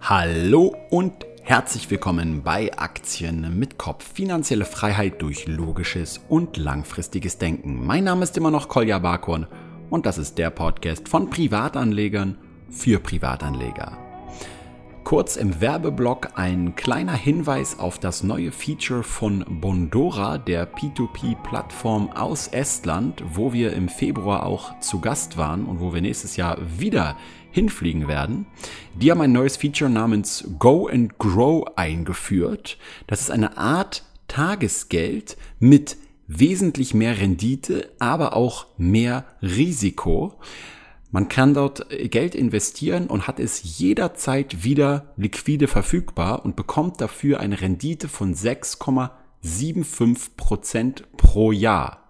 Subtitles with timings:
[0.00, 4.12] Hallo und herzlich willkommen bei Aktien mit Kopf.
[4.12, 7.84] Finanzielle Freiheit durch logisches und langfristiges Denken.
[7.84, 9.46] Mein Name ist immer noch Kolja Barkorn
[9.90, 12.38] und das ist der Podcast von Privatanlegern
[12.70, 13.98] für Privatanleger.
[15.02, 22.48] Kurz im Werbeblock ein kleiner Hinweis auf das neue Feature von Bondora, der P2P-Plattform aus
[22.48, 27.16] Estland, wo wir im Februar auch zu Gast waren und wo wir nächstes Jahr wieder
[27.56, 28.46] hinfliegen werden.
[28.94, 32.76] Die haben ein neues Feature namens Go and Grow eingeführt.
[33.06, 40.34] Das ist eine Art Tagesgeld mit wesentlich mehr Rendite, aber auch mehr Risiko.
[41.10, 47.40] Man kann dort Geld investieren und hat es jederzeit wieder liquide verfügbar und bekommt dafür
[47.40, 52.05] eine Rendite von 6,75 Prozent pro Jahr.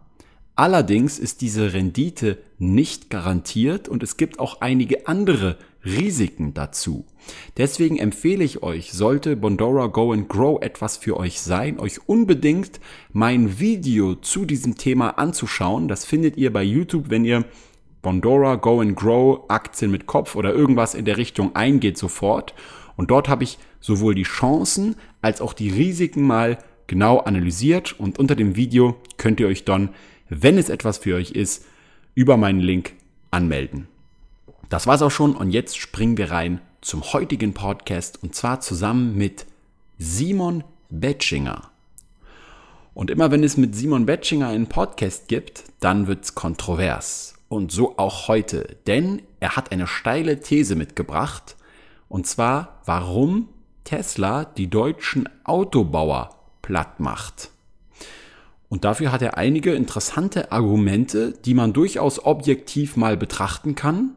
[0.58, 7.04] Allerdings ist diese Rendite nicht garantiert und es gibt auch einige andere Risiken dazu.
[7.58, 12.80] Deswegen empfehle ich euch, sollte Bondora Go and Grow etwas für euch sein, euch unbedingt
[13.12, 15.88] mein Video zu diesem Thema anzuschauen.
[15.88, 17.44] Das findet ihr bei YouTube, wenn ihr
[18.00, 22.54] Bondora Go and Grow Aktien mit Kopf oder irgendwas in der Richtung eingeht sofort.
[22.96, 28.18] Und dort habe ich sowohl die Chancen als auch die Risiken mal genau analysiert und
[28.18, 29.90] unter dem Video könnt ihr euch dann
[30.28, 31.64] wenn es etwas für euch ist,
[32.14, 32.94] über meinen Link
[33.30, 33.88] anmelden.
[34.68, 39.16] Das war's auch schon und jetzt springen wir rein zum heutigen Podcast und zwar zusammen
[39.16, 39.46] mit
[39.98, 41.70] Simon Betschinger.
[42.94, 47.34] Und immer wenn es mit Simon Betschinger einen Podcast gibt, dann wird's kontrovers.
[47.48, 51.56] Und so auch heute, denn er hat eine steile These mitgebracht,
[52.08, 53.48] und zwar, warum
[53.84, 57.50] Tesla die deutschen Autobauer platt macht.
[58.68, 64.16] Und dafür hat er einige interessante Argumente, die man durchaus objektiv mal betrachten kann.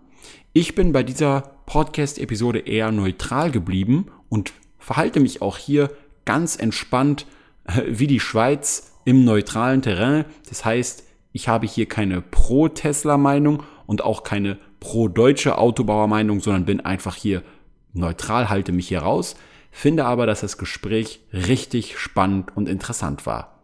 [0.53, 5.92] Ich bin bei dieser Podcast-Episode eher neutral geblieben und verhalte mich auch hier
[6.25, 7.27] ganz entspannt
[7.66, 10.26] äh, wie die Schweiz im neutralen Terrain.
[10.49, 17.15] Das heißt, ich habe hier keine Pro-Tesla-Meinung und auch keine pro-deutsche Autobauer-Meinung, sondern bin einfach
[17.15, 17.43] hier
[17.93, 19.36] neutral, halte mich hier raus,
[19.71, 23.58] finde aber, dass das Gespräch richtig spannend und interessant war.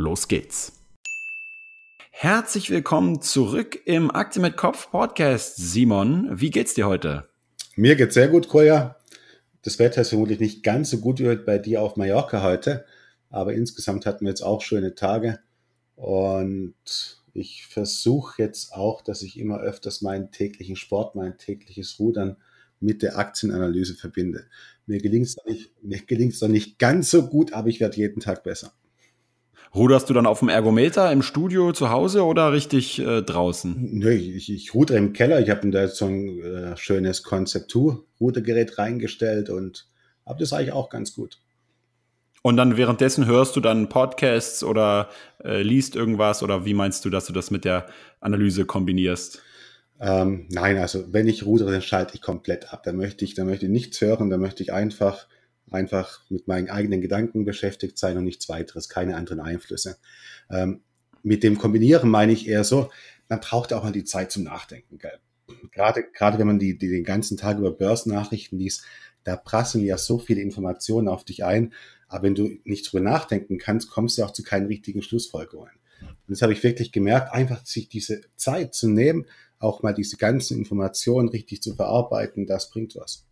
[0.00, 0.74] Los geht's.
[2.12, 5.56] Herzlich willkommen zurück im Aktien mit Kopf Podcast.
[5.56, 7.28] Simon, wie geht's dir heute?
[7.74, 8.96] Mir geht's sehr gut, Koya.
[9.62, 12.84] Das Wetter ist vermutlich nicht ganz so gut wie bei dir auf Mallorca heute,
[13.28, 15.40] aber insgesamt hatten wir jetzt auch schöne Tage
[15.96, 16.76] und
[17.32, 22.36] ich versuche jetzt auch, dass ich immer öfters meinen täglichen Sport, mein tägliches Rudern
[22.78, 24.46] mit der Aktienanalyse verbinde.
[24.86, 28.72] Mir gelingt es nicht, noch nicht ganz so gut, aber ich werde jeden Tag besser.
[29.74, 33.76] Ruderst du dann auf dem Ergometer im Studio zu Hause oder richtig äh, draußen?
[33.78, 35.40] Nee, ich, ich rudere im Keller.
[35.40, 39.86] Ich habe da so ein äh, schönes Konzeptur-Rudergerät reingestellt und
[40.24, 41.38] habe das eigentlich auch ganz gut.
[42.42, 45.10] Und dann währenddessen hörst du dann Podcasts oder
[45.44, 47.86] äh, liest irgendwas oder wie meinst du, dass du das mit der
[48.20, 49.42] Analyse kombinierst?
[50.00, 52.84] Ähm, nein, also wenn ich rudere, dann schalte ich komplett ab.
[52.84, 55.26] Da möchte ich, da möchte ich nichts hören, da möchte ich einfach
[55.70, 59.96] einfach mit meinen eigenen Gedanken beschäftigt sein und nichts weiteres, keine anderen Einflüsse.
[60.50, 60.80] Ähm,
[61.22, 62.90] mit dem Kombinieren meine ich eher so,
[63.28, 64.98] man braucht auch mal die Zeit zum Nachdenken.
[64.98, 65.18] Gell?
[65.72, 68.84] Gerade, gerade wenn man die, die den ganzen Tag über Börsennachrichten liest,
[69.24, 71.74] da prasseln ja so viele Informationen auf dich ein.
[72.08, 75.72] Aber wenn du nicht drüber nachdenken kannst, kommst du auch zu keinen richtigen Schlussfolgerungen.
[76.00, 79.26] Und das habe ich wirklich gemerkt, einfach sich diese Zeit zu nehmen,
[79.58, 83.27] auch mal diese ganzen Informationen richtig zu verarbeiten, das bringt was.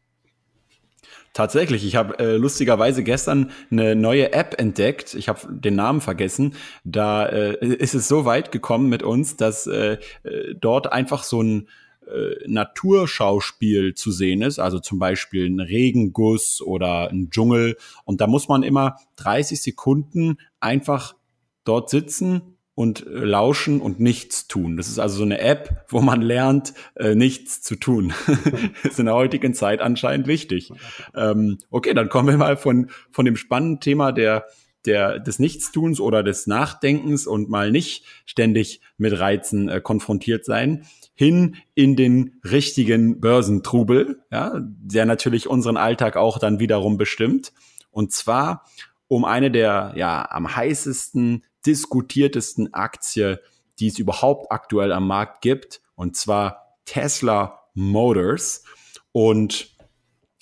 [1.32, 5.14] Tatsächlich, ich habe äh, lustigerweise gestern eine neue App entdeckt.
[5.14, 6.54] Ich habe den Namen vergessen.
[6.84, 11.42] Da äh, ist es so weit gekommen mit uns, dass äh, äh, dort einfach so
[11.42, 11.68] ein
[12.06, 17.76] äh, Naturschauspiel zu sehen ist, also zum Beispiel ein Regenguss oder ein Dschungel.
[18.04, 21.16] Und da muss man immer 30 Sekunden einfach
[21.64, 24.76] dort sitzen und äh, lauschen und nichts tun.
[24.76, 28.12] Das ist also so eine App, wo man lernt, äh, nichts zu tun.
[28.84, 30.70] ist in der heutigen Zeit anscheinend wichtig.
[31.14, 34.44] Ähm, okay, dann kommen wir mal von, von dem spannenden Thema der,
[34.84, 40.84] der, des Nichtstuns oder des Nachdenkens und mal nicht ständig mit Reizen äh, konfrontiert sein,
[41.14, 47.54] hin in den richtigen Börsentrubel, ja, der natürlich unseren Alltag auch dann wiederum bestimmt.
[47.90, 48.66] Und zwar
[49.08, 53.40] um eine der ja am heißesten diskutiertesten Aktie,
[53.78, 58.64] die es überhaupt aktuell am Markt gibt, und zwar Tesla Motors.
[59.12, 59.74] Und,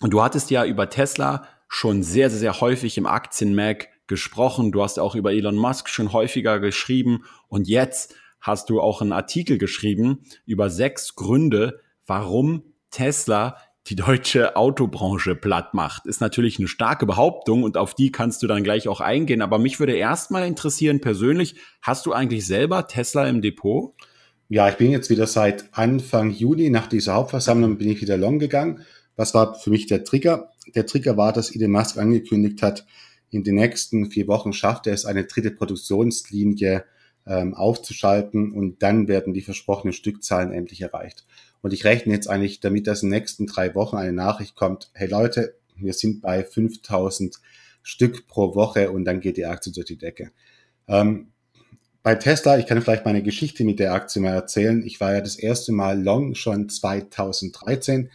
[0.01, 4.71] du hattest ja über Tesla schon sehr, sehr, sehr häufig im Aktienmag gesprochen.
[4.71, 7.25] Du hast auch über Elon Musk schon häufiger geschrieben.
[7.49, 13.57] Und jetzt hast du auch einen Artikel geschrieben über sechs Gründe, warum Tesla
[13.87, 16.07] die deutsche Autobranche platt macht.
[16.07, 19.43] Ist natürlich eine starke Behauptung und auf die kannst du dann gleich auch eingehen.
[19.43, 23.95] Aber mich würde erstmal interessieren, persönlich, hast du eigentlich selber Tesla im Depot?
[24.49, 28.39] Ja, ich bin jetzt wieder seit Anfang Juni nach dieser Hauptversammlung bin ich wieder long
[28.39, 28.81] gegangen.
[29.17, 30.51] Was war für mich der Trigger?
[30.75, 32.87] Der Trigger war, dass Elon Musk angekündigt hat,
[33.31, 36.85] in den nächsten vier Wochen schafft er es, eine dritte Produktionslinie
[37.27, 41.27] ähm, aufzuschalten und dann werden die versprochenen Stückzahlen endlich erreicht.
[41.65, 44.91] Und ich rechne jetzt eigentlich damit, dass in den nächsten drei Wochen eine Nachricht kommt,
[44.93, 47.37] hey Leute, wir sind bei 5000
[47.83, 50.31] Stück pro Woche und dann geht die Aktie durch die Decke.
[50.89, 51.33] Ähm,
[52.03, 54.83] bei Tesla, ich kann vielleicht meine Geschichte mit der Aktie mal erzählen.
[54.85, 58.11] Ich war ja das erste Mal long schon 2013.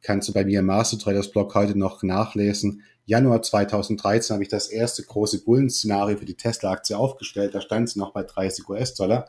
[0.00, 2.82] Kannst du bei mir im Master Traders Blog heute noch nachlesen.
[3.04, 7.54] Januar 2013 habe ich das erste große Bullen-Szenario für die Tesla-Aktie aufgestellt.
[7.54, 9.28] Da stand sie noch bei 30 US-Dollar.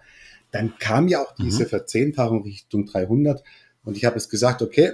[0.51, 1.44] Dann kam ja auch mhm.
[1.44, 3.44] diese Verzehnfachung Richtung 300
[3.83, 4.94] und ich habe es gesagt, okay,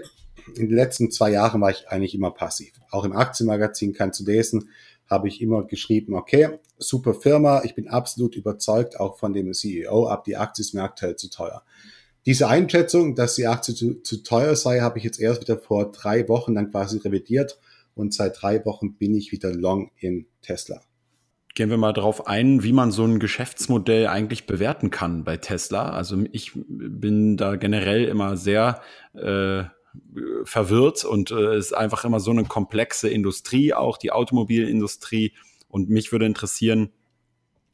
[0.55, 2.73] in den letzten zwei Jahren war ich eigentlich immer passiv.
[2.91, 4.69] Auch im Aktienmagazin kannst du lesen,
[5.07, 10.07] habe ich immer geschrieben, okay, super Firma, ich bin absolut überzeugt auch von dem CEO,
[10.07, 11.63] ab die Aktie ist mir aktuell zu teuer.
[12.25, 15.91] Diese Einschätzung, dass die Aktie zu, zu teuer sei, habe ich jetzt erst wieder vor
[15.91, 17.59] drei Wochen dann quasi revidiert
[17.95, 20.81] und seit drei Wochen bin ich wieder long in Tesla.
[21.55, 25.89] Gehen wir mal darauf ein, wie man so ein Geschäftsmodell eigentlich bewerten kann bei Tesla.
[25.91, 28.81] Also ich bin da generell immer sehr
[29.13, 29.65] äh,
[30.43, 35.33] verwirrt und äh, es ist einfach immer so eine komplexe Industrie, auch die Automobilindustrie.
[35.67, 36.91] Und mich würde interessieren,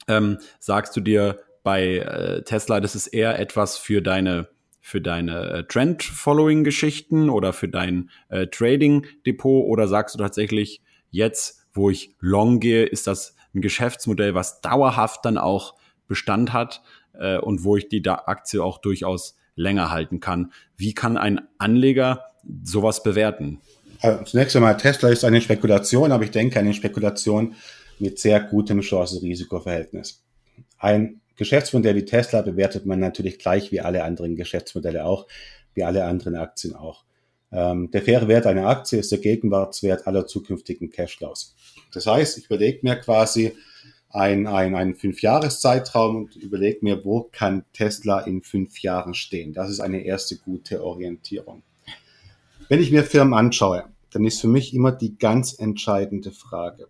[0.09, 4.49] ähm, sagst du dir bei äh, Tesla, das ist eher etwas für deine
[4.81, 10.81] für deine äh, Trend-Following-Geschichten oder für dein äh, Trading-Depot oder sagst du tatsächlich
[11.11, 15.75] jetzt, wo ich long gehe, ist das ein Geschäftsmodell, was dauerhaft dann auch
[16.07, 16.81] Bestand hat
[17.13, 20.51] äh, und wo ich die Aktie auch durchaus länger halten kann.
[20.77, 22.25] Wie kann ein Anleger
[22.63, 23.59] sowas bewerten?
[24.01, 27.55] Also zunächst einmal, Tesla ist eine Spekulation, aber ich denke eine Spekulation
[27.99, 30.23] mit sehr gutem Chance-Risiko-Verhältnis.
[30.77, 35.27] Ein Geschäftsmodell wie Tesla bewertet man natürlich gleich wie alle anderen Geschäftsmodelle auch,
[35.73, 37.03] wie alle anderen Aktien auch.
[37.51, 41.55] Ähm, der faire Wert einer Aktie ist der Gegenwartswert aller zukünftigen Cashflows.
[41.91, 43.53] Das heißt, ich überlege mir quasi
[44.09, 49.53] ein, ein, einen Fünfjahreszeitraum und überlege mir, wo kann Tesla in fünf Jahren stehen.
[49.53, 51.63] Das ist eine erste gute Orientierung.
[52.67, 56.87] Wenn ich mir Firmen anschaue, dann ist für mich immer die ganz entscheidende Frage,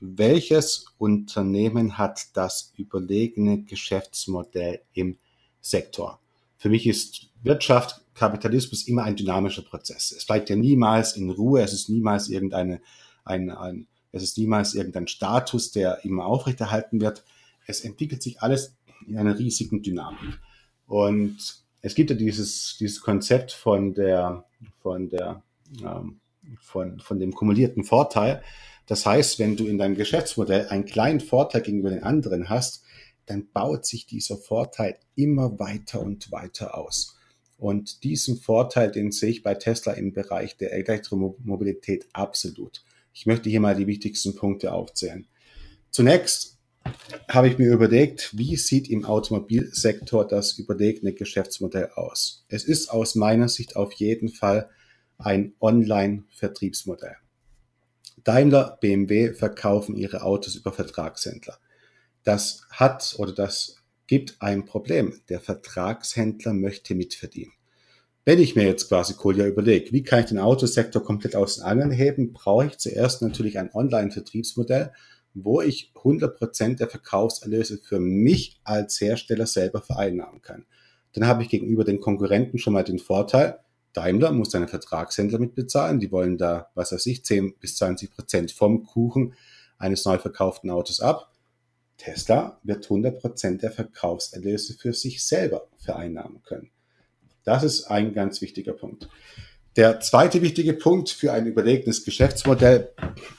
[0.00, 5.18] welches Unternehmen hat das überlegene Geschäftsmodell im
[5.60, 6.20] Sektor?
[6.56, 10.12] Für mich ist Wirtschaft, Kapitalismus immer ein dynamischer Prozess.
[10.12, 12.80] Es bleibt ja niemals in Ruhe, es ist niemals irgendeine,
[13.24, 17.24] ein, ein, es ist niemals irgendein Status, der immer aufrechterhalten wird.
[17.66, 18.76] Es entwickelt sich alles
[19.06, 20.38] in einer riesigen Dynamik.
[20.86, 24.44] Und es gibt ja dieses, dieses Konzept von der,
[24.80, 25.42] von der,
[25.82, 26.20] ähm,
[26.60, 28.42] von, von dem kumulierten Vorteil.
[28.86, 32.82] Das heißt, wenn du in deinem Geschäftsmodell einen kleinen Vorteil gegenüber den anderen hast,
[33.26, 37.18] dann baut sich dieser Vorteil immer weiter und weiter aus.
[37.58, 42.82] Und diesen Vorteil, den sehe ich bei Tesla im Bereich der Elektromobilität absolut.
[43.18, 45.26] Ich möchte hier mal die wichtigsten Punkte aufzählen.
[45.90, 46.56] Zunächst
[47.28, 52.44] habe ich mir überlegt, wie sieht im Automobilsektor das überlegene Geschäftsmodell aus?
[52.46, 54.70] Es ist aus meiner Sicht auf jeden Fall
[55.18, 57.16] ein Online-Vertriebsmodell.
[58.22, 61.58] Daimler, BMW verkaufen ihre Autos über Vertragshändler.
[62.22, 65.20] Das hat oder das gibt ein Problem.
[65.28, 67.57] Der Vertragshändler möchte mitverdienen.
[68.28, 71.64] Wenn ich mir jetzt quasi Kolja überlege, wie kann ich den Autosektor komplett aus den
[71.64, 74.92] Angeln heben, brauche ich zuerst natürlich ein Online-Vertriebsmodell,
[75.32, 80.66] wo ich 100% der Verkaufserlöse für mich als Hersteller selber vereinnahmen kann.
[81.14, 83.60] Dann habe ich gegenüber den Konkurrenten schon mal den Vorteil,
[83.94, 88.84] Daimler muss seine Vertragshändler mitbezahlen, die wollen da, was weiß ich, 10 bis 20% vom
[88.84, 89.36] Kuchen
[89.78, 91.32] eines neu verkauften Autos ab.
[91.96, 96.70] Tesla wird 100% der Verkaufserlöse für sich selber vereinnahmen können.
[97.48, 99.08] Das ist ein ganz wichtiger Punkt.
[99.74, 102.90] Der zweite wichtige Punkt für ein überlegtes Geschäftsmodell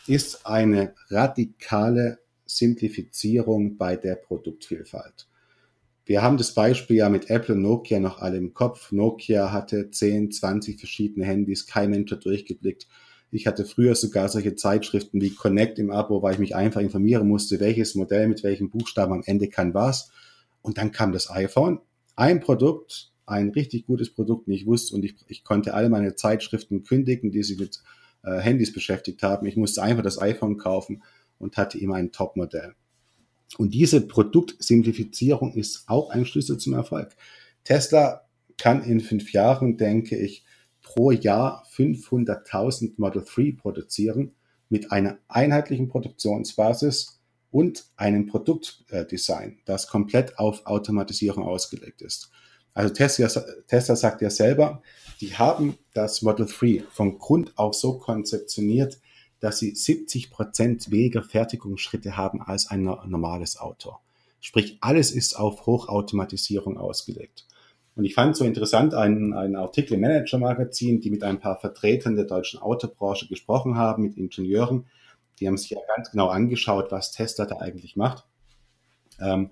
[0.08, 5.28] ist eine radikale Simplifizierung bei der Produktvielfalt.
[6.08, 8.92] Wir haben das Beispiel ja mit Apple und Nokia noch alle im Kopf.
[8.92, 12.88] Nokia hatte 10, 20 verschiedene Handys, kein Mensch hat durchgeblickt.
[13.30, 17.28] Ich hatte früher sogar solche Zeitschriften wie Connect im Abo, weil ich mich einfach informieren
[17.28, 20.10] musste, welches Modell mit welchem Buchstaben am Ende kann was.
[20.64, 21.80] Und dann kam das iPhone.
[22.16, 26.16] Ein Produkt, ein richtig gutes Produkt, und ich wusste und ich, ich konnte alle meine
[26.16, 27.82] Zeitschriften kündigen, die sich mit
[28.24, 29.46] äh, Handys beschäftigt haben.
[29.46, 31.04] Ich musste einfach das iPhone kaufen
[31.38, 32.74] und hatte immer ein Top-Modell.
[33.58, 37.16] Und diese Produktsimplifizierung ist auch ein Schlüssel zum Erfolg.
[37.64, 38.26] Tesla
[38.58, 40.44] kann in fünf Jahren, denke ich,
[40.82, 44.34] pro Jahr 500.000 Model 3 produzieren
[44.70, 47.20] mit einer einheitlichen Produktionsbasis
[47.52, 52.32] und einem Produktdesign, das komplett auf Automatisierung ausgelegt ist.
[52.74, 53.28] Also Tesla,
[53.68, 54.82] Tesla sagt ja selber,
[55.22, 59.00] die haben das Model 3 von Grund auf so konzeptioniert,
[59.40, 63.96] dass sie 70 Prozent weniger Fertigungsschritte haben als ein normales Auto.
[64.42, 67.46] Sprich, alles ist auf Hochautomatisierung ausgelegt.
[67.96, 71.60] Und ich fand so interessant einen, einen Artikel im Manager Magazin, die mit ein paar
[71.60, 74.86] Vertretern der deutschen Autobranche gesprochen haben, mit Ingenieuren.
[75.40, 78.26] Die haben sich ja ganz genau angeschaut, was Tesla da eigentlich macht.
[79.20, 79.50] Ähm,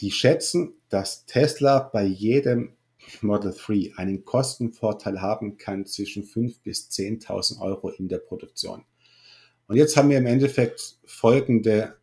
[0.00, 2.76] die schätzen, dass Tesla bei jedem
[3.20, 8.84] Model 3 einen Kostenvorteil haben kann zwischen 5.000 bis 10.000 Euro in der Produktion.
[9.66, 11.96] Und jetzt haben wir im Endeffekt folgende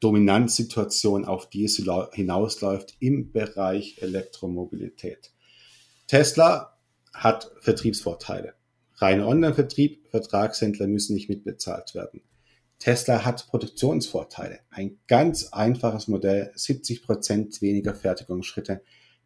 [0.00, 5.32] Dominanzsituation, auf die es hinausläuft im Bereich Elektromobilität.
[6.06, 6.78] Tesla
[7.12, 8.54] hat Vertriebsvorteile.
[8.96, 12.22] Reiner Online-Vertrieb, Vertragshändler müssen nicht mitbezahlt werden.
[12.78, 14.60] Tesla hat Produktionsvorteile.
[14.70, 18.82] Ein ganz einfaches Modell, 70 Prozent weniger Fertigungsschritte,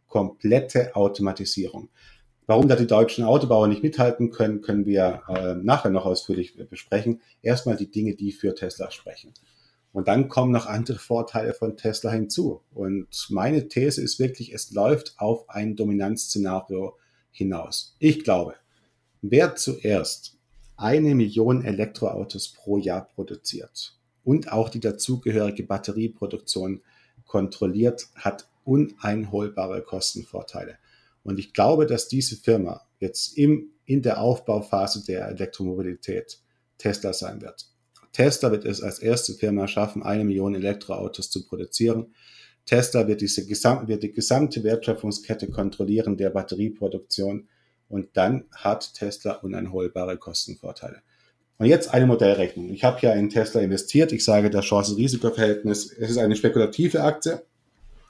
[0.06, 1.88] komplette Automatisierung.
[2.46, 7.20] Warum da die deutschen Autobauer nicht mithalten können, können wir äh, nachher noch ausführlich besprechen.
[7.42, 9.34] Erstmal die Dinge, die für Tesla sprechen.
[9.92, 12.62] Und dann kommen noch andere Vorteile von Tesla hinzu.
[12.72, 16.96] Und meine These ist wirklich, es läuft auf ein Dominanzszenario
[17.30, 17.94] hinaus.
[17.98, 18.54] Ich glaube,
[19.22, 20.39] wer zuerst
[20.80, 26.82] eine Million Elektroautos pro Jahr produziert und auch die dazugehörige Batterieproduktion
[27.26, 30.78] kontrolliert, hat uneinholbare Kostenvorteile.
[31.22, 36.38] Und ich glaube, dass diese Firma jetzt im, in der Aufbauphase der Elektromobilität
[36.78, 37.66] Tesla sein wird.
[38.12, 42.14] Tesla wird es als erste Firma schaffen, eine Million Elektroautos zu produzieren.
[42.64, 47.48] Tesla wird, diese wird die gesamte Wertschöpfungskette kontrollieren der Batterieproduktion
[47.90, 51.02] und dann hat Tesla uneinholbare Kostenvorteile.
[51.58, 52.70] Und jetzt eine Modellrechnung.
[52.70, 54.12] Ich habe ja in Tesla investiert.
[54.12, 57.42] Ich sage, das Chance-Risiko-Verhältnis, es ist eine spekulative Aktie,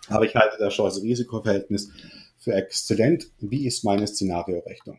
[0.07, 1.91] aber ich halte das Chance-Risiko-Verhältnis
[2.39, 3.33] für exzellent.
[3.41, 4.99] Wie ist meine Szenariorechnung?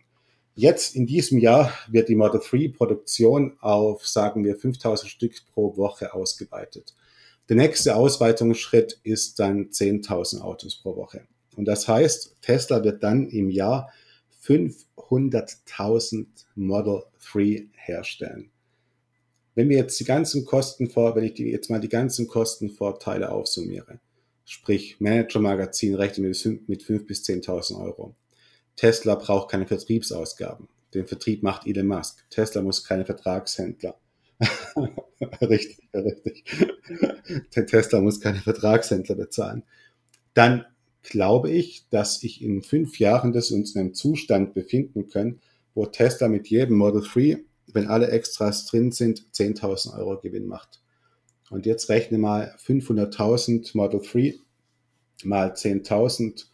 [0.55, 5.77] Jetzt in diesem Jahr wird die Model 3 Produktion auf, sagen wir, 5000 Stück pro
[5.77, 6.93] Woche ausgeweitet.
[7.47, 11.21] Der nächste Ausweitungsschritt ist dann 10.000 Autos pro Woche.
[11.55, 13.91] Und das heißt, Tesla wird dann im Jahr
[14.43, 18.51] 500.000 Model 3 herstellen.
[19.53, 23.31] Wenn wir jetzt die ganzen Kosten vor, wenn ich die, jetzt mal die ganzen Kostenvorteile
[23.31, 23.99] aufsummiere,
[24.45, 28.15] sprich Manager Magazin rechnet mit 5.000 bis 10.000 Euro.
[28.75, 30.67] Tesla braucht keine Vertriebsausgaben.
[30.93, 32.25] Den Vertrieb macht Elon Musk.
[32.29, 33.97] Tesla muss keine Vertragshändler.
[35.41, 36.43] richtig, richtig.
[37.51, 39.63] Tesla muss keine Vertragshändler bezahlen.
[40.33, 40.65] Dann
[41.03, 45.41] glaube ich, dass ich in fünf Jahren das uns in einem Zustand befinden können,
[45.73, 47.39] wo Tesla mit jedem Model 3,
[47.73, 50.81] wenn alle Extras drin sind, 10.000 Euro Gewinn macht.
[51.49, 54.35] Und jetzt rechne mal 500.000 Model 3
[55.23, 56.45] mal 10.000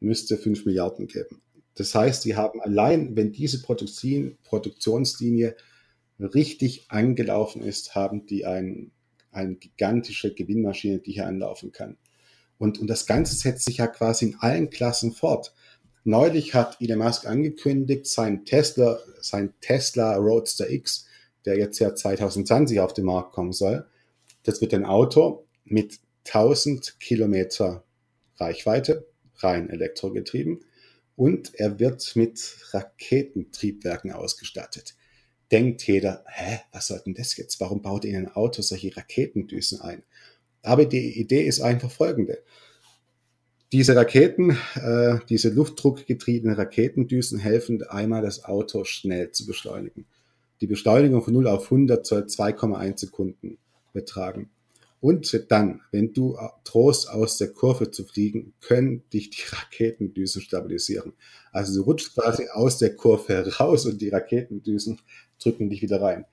[0.00, 1.42] müsste 5 Milliarden geben.
[1.74, 5.56] Das heißt, sie haben allein, wenn diese Produktion, Produktionslinie
[6.20, 8.92] richtig angelaufen ist, haben die ein,
[9.32, 11.96] eine gigantische Gewinnmaschine, die hier anlaufen kann.
[12.58, 15.52] Und, und das Ganze setzt sich ja quasi in allen Klassen fort.
[16.04, 21.06] Neulich hat Elon Musk angekündigt, sein Tesla, sein Tesla Roadster X,
[21.46, 23.86] der jetzt ja 2020 auf den Markt kommen soll,
[24.44, 27.84] das wird ein Auto mit 1000 Kilometer
[28.36, 29.06] Reichweite,
[29.36, 30.64] rein elektrogetrieben
[31.16, 34.94] und er wird mit Raketentriebwerken ausgestattet.
[35.50, 37.60] Denkt jeder, hä, was soll denn das jetzt?
[37.60, 40.02] Warum baut ihr in ein Auto solche Raketendüsen ein?
[40.64, 42.38] Aber die Idee ist einfach folgende.
[43.72, 50.06] Diese Raketen, äh, diese luftdruckgetriebenen Raketendüsen helfen einmal das Auto schnell zu beschleunigen.
[50.60, 53.58] Die Beschleunigung von 0 auf 100 soll 2,1 Sekunden
[53.92, 54.50] betragen.
[55.00, 61.12] Und dann, wenn du drohst, aus der Kurve zu fliegen, können dich die Raketendüsen stabilisieren.
[61.52, 64.98] Also du rutschst quasi aus der Kurve raus und die Raketendüsen
[65.42, 66.24] drücken dich wieder rein.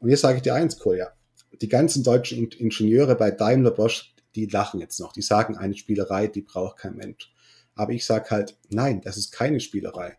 [0.00, 1.12] Und jetzt sage ich dir eins, Kolja.
[1.60, 5.12] Die ganzen deutschen Ingenieure bei Daimler Bosch, die lachen jetzt noch.
[5.12, 7.32] Die sagen, eine Spielerei, die braucht kein Mensch.
[7.74, 10.16] Aber ich sage halt, nein, das ist keine Spielerei.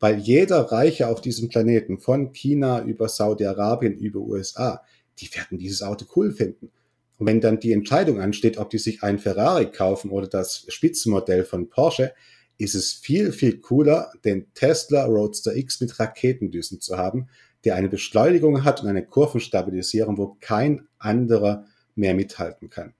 [0.00, 4.82] Weil jeder Reiche auf diesem Planeten, von China über Saudi-Arabien, über USA,
[5.18, 6.70] die werden dieses Auto cool finden.
[7.18, 11.44] Und wenn dann die Entscheidung ansteht, ob die sich einen Ferrari kaufen oder das Spitzenmodell
[11.44, 12.12] von Porsche,
[12.58, 17.28] ist es viel, viel cooler, den Tesla Roadster X mit Raketendüsen zu haben,
[17.64, 22.94] der eine Beschleunigung hat und eine Kurvenstabilisierung, wo kein anderer mehr mithalten kann.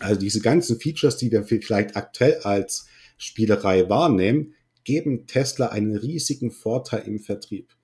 [0.00, 2.86] Also diese ganzen Features, die wir vielleicht aktuell als
[3.16, 7.74] Spielerei wahrnehmen, geben Tesla einen riesigen Vorteil im Vertrieb.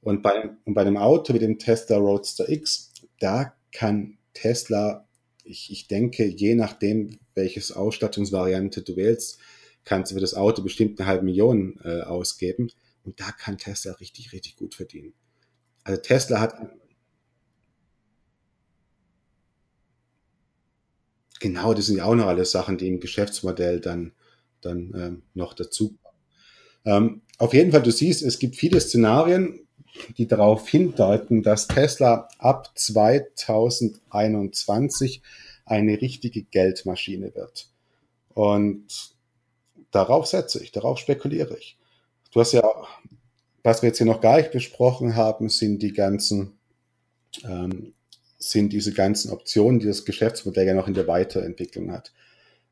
[0.00, 5.06] Und bei, und bei einem Auto wie dem Tesla Roadster X, da kann Tesla,
[5.44, 9.38] ich, ich denke, je nachdem, welches Ausstattungsvariante du wählst,
[9.84, 12.70] kannst du für das Auto bestimmt eine halbe Million äh, ausgeben.
[13.04, 15.14] Und da kann Tesla richtig, richtig gut verdienen.
[15.88, 16.54] Also Tesla hat
[21.40, 24.12] genau, das sind ja auch noch alles Sachen, die im Geschäftsmodell dann,
[24.60, 25.96] dann ähm, noch dazu.
[26.84, 29.66] Ähm, auf jeden Fall, du siehst, es gibt viele Szenarien,
[30.18, 35.22] die darauf hindeuten, dass Tesla ab 2021
[35.64, 37.70] eine richtige Geldmaschine wird.
[38.34, 39.14] Und
[39.90, 41.78] darauf setze ich, darauf spekuliere ich.
[42.30, 42.62] Du hast ja,
[43.68, 46.58] was wir jetzt hier noch gar nicht besprochen haben, sind die ganzen,
[47.44, 47.92] ähm,
[48.38, 52.14] sind diese ganzen Optionen, die das Geschäftsmodell ja noch in der Weiterentwicklung hat.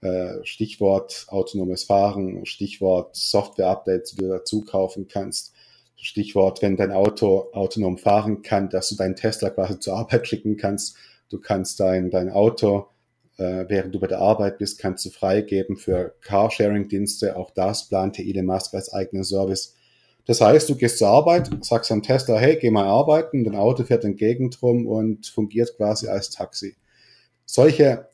[0.01, 5.53] Äh, Stichwort autonomes Fahren, Stichwort Software-Updates, die du dazu kaufen kannst.
[5.97, 10.57] Stichwort, wenn dein Auto autonom fahren kann, dass du deinen Tesla quasi zur Arbeit schicken
[10.57, 10.97] kannst.
[11.29, 12.87] Du kannst dein, dein Auto,
[13.37, 17.37] äh, während du bei der Arbeit bist, kannst du freigeben für Carsharing-Dienste.
[17.37, 19.75] Auch das plante Elon Musk als eigenen Service.
[20.27, 23.85] Das heißt, du gehst zur Arbeit, sagst am Tesla, hey, geh mal arbeiten, dein Auto
[23.85, 26.77] fährt in Gegend rum und fungiert quasi als Taxi.
[27.45, 28.09] Solche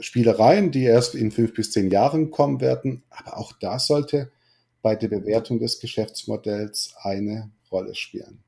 [0.00, 4.30] Spielereien, die erst in fünf bis zehn Jahren kommen werden, aber auch da sollte
[4.80, 8.42] bei der Bewertung des Geschäftsmodells eine Rolle spielen.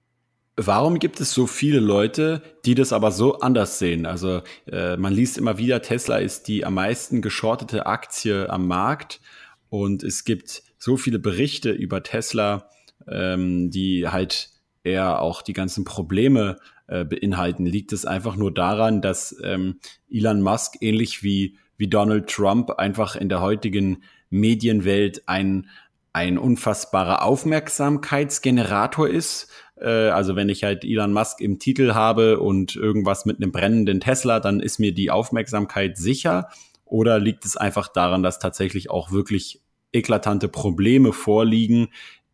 [0.57, 4.07] Warum gibt es so viele Leute, die das aber so anders sehen?
[4.07, 9.21] Also äh, man liest immer wieder, Tesla ist die am meisten geschortete Aktie am Markt
[9.69, 12.71] und es gibt so viele Berichte über Tesla,
[13.07, 14.51] ähm, die halt
[14.85, 16.57] eher auch die ganzen Probleme
[16.87, 17.67] äh, beinhalten.
[17.67, 19.79] Liegt es einfach nur daran, dass ähm,
[20.11, 25.69] Elon Musk ähnlich wie, wie Donald Trump einfach in der heutigen Medienwelt ein
[26.13, 29.49] ein unfassbarer Aufmerksamkeitsgenerator ist.
[29.77, 34.01] Äh, also wenn ich halt Elon Musk im Titel habe und irgendwas mit einem brennenden
[34.01, 36.49] Tesla, dann ist mir die Aufmerksamkeit sicher.
[36.85, 39.61] Oder liegt es einfach daran, dass tatsächlich auch wirklich
[39.93, 41.89] eklatante Probleme vorliegen,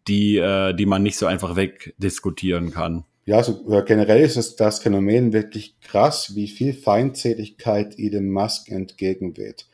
[0.08, 3.04] die, äh, die man nicht so einfach wegdiskutieren kann?
[3.26, 8.70] Ja, also äh, generell ist es das Phänomen wirklich krass, wie viel Feindseligkeit Elon Musk
[8.70, 9.66] entgegenweht.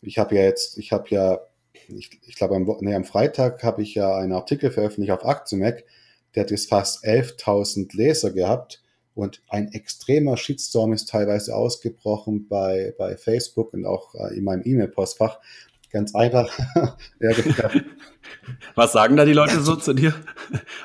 [0.00, 1.40] Ich habe ja jetzt, ich habe ja
[1.88, 5.84] ich, ich glaube, am, nee, am Freitag habe ich ja einen Artikel veröffentlicht auf Aktienmac,
[6.34, 8.82] der hat jetzt fast 11.000 Leser gehabt
[9.14, 14.62] und ein extremer Shitstorm ist teilweise ausgebrochen bei, bei Facebook und auch äh, in meinem
[14.64, 15.38] E-Mail-Postfach.
[15.96, 16.46] Ganz einfach.
[17.20, 17.30] ja,
[18.74, 20.12] was sagen da die Leute so zu dir?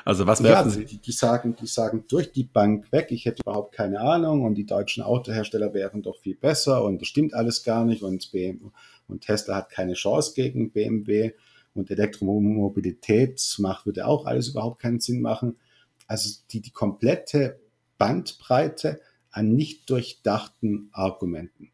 [0.06, 0.86] Also was werfen ja, sie?
[0.86, 4.54] Die, die, sagen, die sagen durch die Bank weg, ich hätte überhaupt keine Ahnung und
[4.54, 8.70] die deutschen Autohersteller wären doch viel besser und das stimmt alles gar nicht und BMW
[9.06, 11.32] und Tesla hat keine Chance gegen BMW
[11.74, 15.58] und Elektromobilität macht, würde auch alles überhaupt keinen Sinn machen.
[16.06, 17.60] Also die, die komplette
[17.98, 21.70] Bandbreite an nicht durchdachten Argumenten.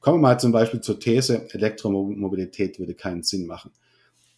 [0.00, 3.70] Kommen wir mal zum Beispiel zur These, Elektromobilität würde keinen Sinn machen.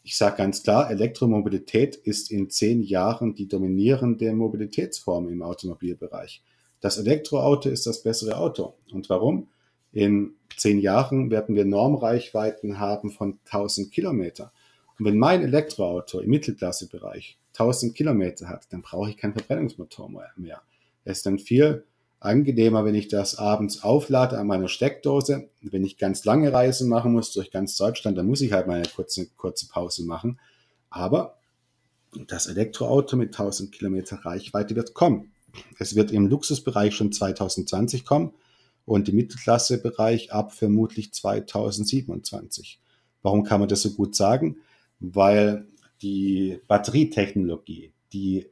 [0.03, 6.43] Ich sage ganz klar, Elektromobilität ist in zehn Jahren die dominierende Mobilitätsform im Automobilbereich.
[6.81, 8.75] Das Elektroauto ist das bessere Auto.
[8.93, 9.49] Und warum?
[9.93, 14.53] In zehn Jahren werden wir Normreichweiten haben von 1000 Kilometer.
[14.99, 20.63] Und wenn mein Elektroauto im Mittelklassebereich 1000 Kilometer hat, dann brauche ich keinen Verbrennungsmotor mehr.
[21.05, 21.85] Es ist dann viel
[22.27, 25.49] angenehmer, wenn ich das abends auflade an meiner Steckdose.
[25.63, 28.75] Wenn ich ganz lange Reisen machen muss durch ganz Deutschland, dann muss ich halt mal
[28.75, 30.39] eine kurze, kurze Pause machen.
[30.91, 31.39] Aber
[32.27, 35.33] das Elektroauto mit 1000 Kilometer Reichweite wird kommen.
[35.79, 38.33] Es wird im Luxusbereich schon 2020 kommen
[38.85, 42.81] und im Mittelklassebereich ab vermutlich 2027.
[43.23, 44.59] Warum kann man das so gut sagen?
[45.01, 45.67] Weil
[46.03, 48.47] die Batterietechnologie, die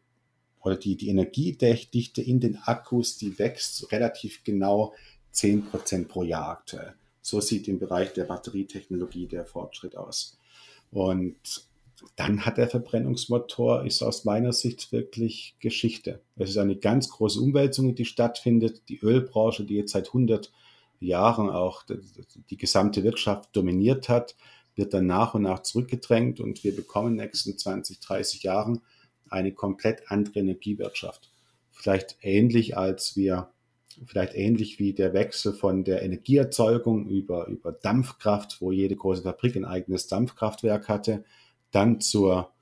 [0.65, 4.95] oder die, die Energiedichte in den Akkus, die wächst relativ genau
[5.33, 6.95] 10% pro Jahr aktuell.
[7.21, 10.39] So sieht im Bereich der Batterietechnologie der Fortschritt aus.
[10.91, 11.37] Und
[12.17, 16.21] dann hat der Verbrennungsmotor, ist aus meiner Sicht wirklich Geschichte.
[16.37, 18.83] Es ist eine ganz große Umwälzung, die stattfindet.
[18.89, 20.53] Die Ölbranche, die jetzt seit 100
[21.01, 21.85] Jahren auch
[22.51, 24.35] die gesamte Wirtschaft dominiert hat,
[24.77, 28.81] wird dann nach und nach zurückgedrängt und wir bekommen in den nächsten 20, 30 Jahren
[29.31, 31.31] eine komplett andere Energiewirtschaft.
[31.71, 33.51] Vielleicht ähnlich als wir,
[34.07, 39.57] vielleicht ähnlich wie der Wechsel von der Energieerzeugung über, über Dampfkraft, wo jede große Fabrik
[39.57, 41.25] ein eigenes Dampfkraftwerk hatte,
[41.71, 42.53] dann zur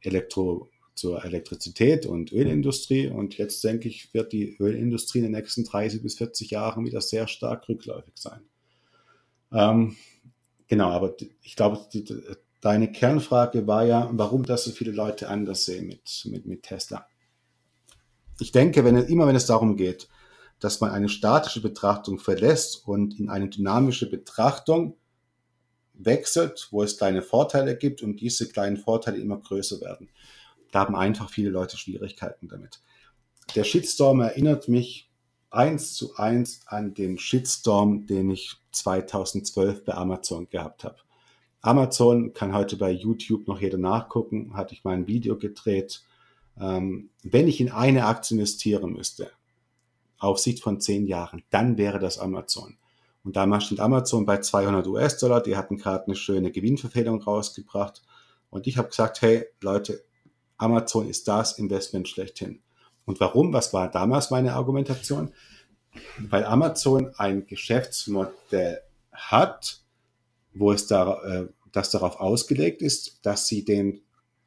[0.00, 3.08] Elektro, zur Elektrizität und Ölindustrie.
[3.08, 7.00] Und jetzt denke ich, wird die Ölindustrie in den nächsten 30 bis 40 Jahren wieder
[7.00, 8.40] sehr stark rückläufig sein.
[9.52, 9.96] Ähm,
[10.66, 12.04] genau, aber ich glaube, die,
[12.60, 17.06] deine Kernfrage war ja, warum das so viele Leute anders sehen mit, mit, mit Tesla.
[18.40, 20.08] Ich denke, wenn immer wenn es darum geht,
[20.60, 24.96] dass man eine statische Betrachtung verlässt und in eine dynamische Betrachtung
[25.94, 30.08] wechselt, wo es kleine Vorteile gibt und diese kleinen Vorteile immer größer werden.
[30.70, 32.80] Da haben einfach viele Leute Schwierigkeiten damit.
[33.54, 35.10] Der Shitstorm erinnert mich
[35.50, 40.98] eins zu eins an den Shitstorm, den ich 2012 bei Amazon gehabt habe.
[41.60, 46.02] Amazon kann heute bei YouTube noch jeder nachgucken, hatte ich mal ein Video gedreht.
[46.60, 49.30] Ähm, wenn ich in eine Aktie investieren müsste,
[50.18, 52.76] auf Sicht von zehn Jahren, dann wäre das Amazon.
[53.24, 58.02] Und damals stand Amazon bei 200 US-Dollar, die hatten gerade eine schöne Gewinnverfehlung rausgebracht.
[58.50, 60.02] Und ich habe gesagt, hey Leute,
[60.56, 62.60] Amazon ist das Investment schlechthin.
[63.04, 63.52] Und warum?
[63.52, 65.32] Was war damals meine Argumentation?
[66.18, 68.80] Weil Amazon ein Geschäftsmodell
[69.12, 69.80] hat,
[70.58, 74.00] wo es da, äh, das darauf ausgelegt ist, dass sie den,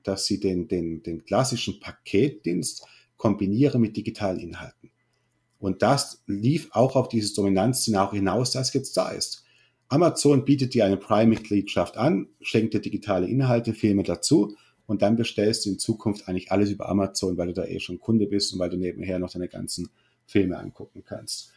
[0.03, 2.85] dass sie den, den, den klassischen Paketdienst
[3.17, 4.91] kombinieren mit digitalen Inhalten.
[5.59, 9.43] Und das lief auch auf dieses Dominanzszenario hinaus, das jetzt da ist.
[9.89, 14.55] Amazon bietet dir eine Prime-Mitgliedschaft an, schenkt dir digitale Inhalte, Filme dazu
[14.87, 17.99] und dann bestellst du in Zukunft eigentlich alles über Amazon, weil du da eh schon
[17.99, 19.89] Kunde bist und weil du nebenher noch deine ganzen
[20.25, 21.51] Filme angucken kannst.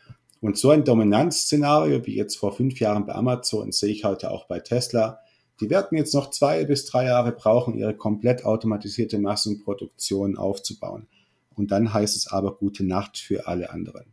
[0.44, 4.44] Und so ein Dominanzszenario wie jetzt vor fünf Jahren bei Amazon sehe ich heute auch
[4.44, 5.20] bei Tesla.
[5.62, 11.09] Die werden jetzt noch zwei bis drei Jahre brauchen, ihre komplett automatisierte Massenproduktion aufzubauen.
[11.54, 14.12] Und dann heißt es aber gute Nacht für alle anderen.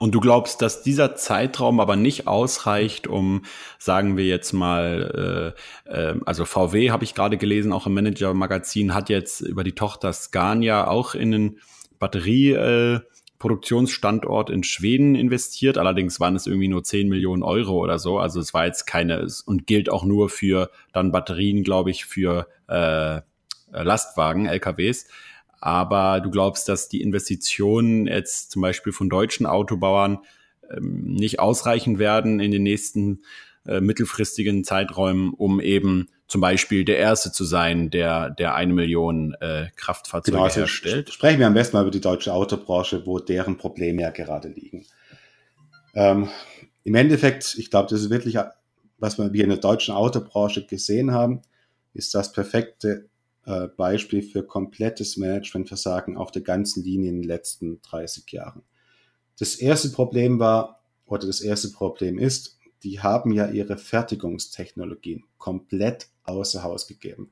[0.00, 3.44] Und du glaubst, dass dieser Zeitraum aber nicht ausreicht, um,
[3.78, 5.54] sagen wir jetzt mal,
[5.86, 9.76] äh, äh, also VW habe ich gerade gelesen, auch im Manager-Magazin, hat jetzt über die
[9.76, 11.60] Tochter Scania auch in einen
[12.00, 13.19] Batterieproduktionsstandort äh,
[14.50, 15.78] in Schweden investiert.
[15.78, 18.18] Allerdings waren es irgendwie nur 10 Millionen Euro oder so.
[18.18, 22.46] Also es war jetzt keine und gilt auch nur für dann Batterien, glaube ich, für
[22.68, 23.20] äh,
[23.72, 25.06] Lastwagen, LKWs
[25.60, 30.18] aber du glaubst, dass die Investitionen jetzt zum Beispiel von deutschen Autobauern
[30.70, 33.20] ähm, nicht ausreichen werden in den nächsten
[33.66, 39.34] äh, mittelfristigen Zeiträumen, um eben zum Beispiel der Erste zu sein, der, der eine Million
[39.40, 41.12] äh, Kraftfahrzeuge genau, also herstellt.
[41.12, 44.86] Sprechen wir am besten mal über die deutsche Autobranche, wo deren Probleme ja gerade liegen.
[45.92, 46.28] Ähm,
[46.84, 48.38] Im Endeffekt, ich glaube, das ist wirklich,
[48.98, 51.42] was wir in der deutschen Autobranche gesehen haben,
[51.94, 53.08] ist das perfekte
[53.44, 58.62] äh, Beispiel für komplettes Managementversagen auf der ganzen Linie in den letzten 30 Jahren.
[59.36, 66.08] Das erste Problem war, oder das erste Problem ist, die haben ja ihre Fertigungstechnologien komplett
[66.24, 67.30] außer Haus gegeben.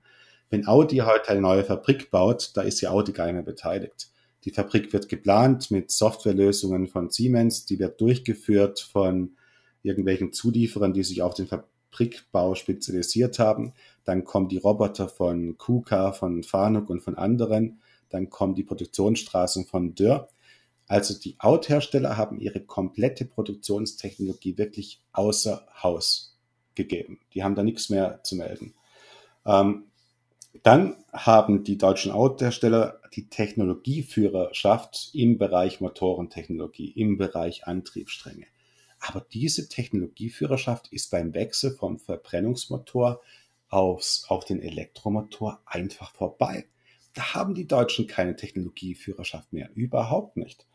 [0.50, 4.10] Wenn Audi heute eine neue Fabrik baut, da ist ja Audi gar nicht mehr beteiligt.
[4.44, 9.36] Die Fabrik wird geplant mit Softwarelösungen von Siemens, die wird durchgeführt von
[9.82, 13.72] irgendwelchen Zulieferern, die sich auf den Fabrikbau spezialisiert haben.
[14.04, 17.80] Dann kommen die Roboter von KUKA, von Fanuc und von anderen.
[18.08, 20.28] Dann kommen die Produktionsstraßen von Dürr.
[20.88, 26.36] Also die Autohersteller haben ihre komplette Produktionstechnologie wirklich außer Haus
[26.74, 27.20] gegeben.
[27.34, 28.74] Die haben da nichts mehr zu melden.
[29.44, 29.84] Ähm,
[30.62, 38.46] dann haben die deutschen Autohersteller die Technologieführerschaft im Bereich Motorentechnologie, im Bereich Antriebsstränge.
[38.98, 43.20] Aber diese Technologieführerschaft ist beim Wechsel vom Verbrennungsmotor
[43.68, 46.66] aufs, auf den Elektromotor einfach vorbei.
[47.14, 49.70] Da haben die Deutschen keine Technologieführerschaft mehr.
[49.74, 50.66] Überhaupt nicht.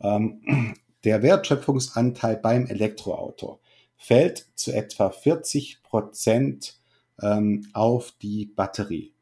[0.00, 3.60] Ähm, der Wertschöpfungsanteil beim Elektroauto
[3.96, 6.78] fällt zu etwa 40 Prozent
[7.20, 9.14] ähm, auf die Batterie.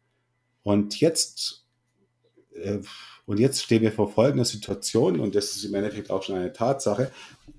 [0.62, 1.66] Und jetzt
[2.52, 2.80] äh,
[3.26, 6.52] und jetzt stehen wir vor folgender Situation, und das ist im Endeffekt auch schon eine
[6.52, 7.10] Tatsache.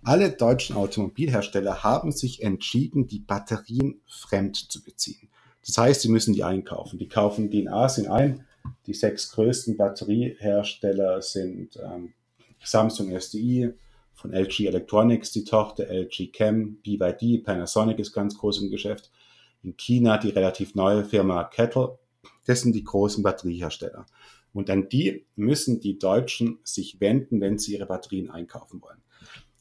[0.02, 5.28] Alle deutschen Automobilhersteller haben sich entschieden, die Batterien fremd zu beziehen.
[5.66, 6.98] Das heißt, sie müssen die einkaufen.
[6.98, 8.46] Die kaufen die in Asien ein.
[8.86, 12.14] Die sechs größten Batteriehersteller sind ähm,
[12.64, 13.74] Samsung SDI,
[14.14, 19.12] von LG Electronics die Tochter, LG Chem, BYD, Panasonic ist ganz groß im Geschäft.
[19.62, 22.00] In China die relativ neue Firma Kettle.
[22.46, 24.06] Das sind die großen Batteriehersteller.
[24.54, 29.02] Und an die müssen die Deutschen sich wenden, wenn sie ihre Batterien einkaufen wollen.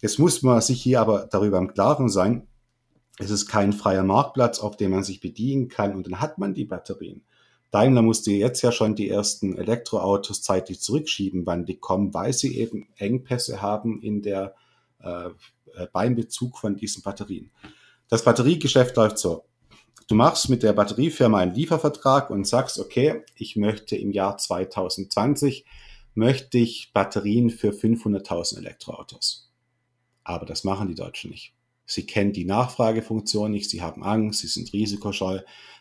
[0.01, 2.47] Jetzt muss man sich hier aber darüber im Klaren sein,
[3.19, 6.55] es ist kein freier Marktplatz, auf dem man sich bedienen kann und dann hat man
[6.55, 7.23] die Batterien.
[7.71, 12.57] Daimler musste jetzt ja schon die ersten Elektroautos zeitlich zurückschieben, wann die kommen, weil sie
[12.59, 14.55] eben Engpässe haben in der
[15.01, 15.29] äh,
[15.75, 17.51] äh beim Bezug von diesen Batterien.
[18.09, 19.45] Das Batteriegeschäft läuft so.
[20.09, 25.65] Du machst mit der Batteriefirma einen Liefervertrag und sagst, okay, ich möchte im Jahr 2020
[26.15, 29.53] möchte ich Batterien für 500.000 Elektroautos.
[30.23, 31.56] Aber das machen die Deutschen nicht.
[31.87, 35.41] Sie kennen die Nachfragefunktion nicht, sie haben Angst, sie sind risikoscheu.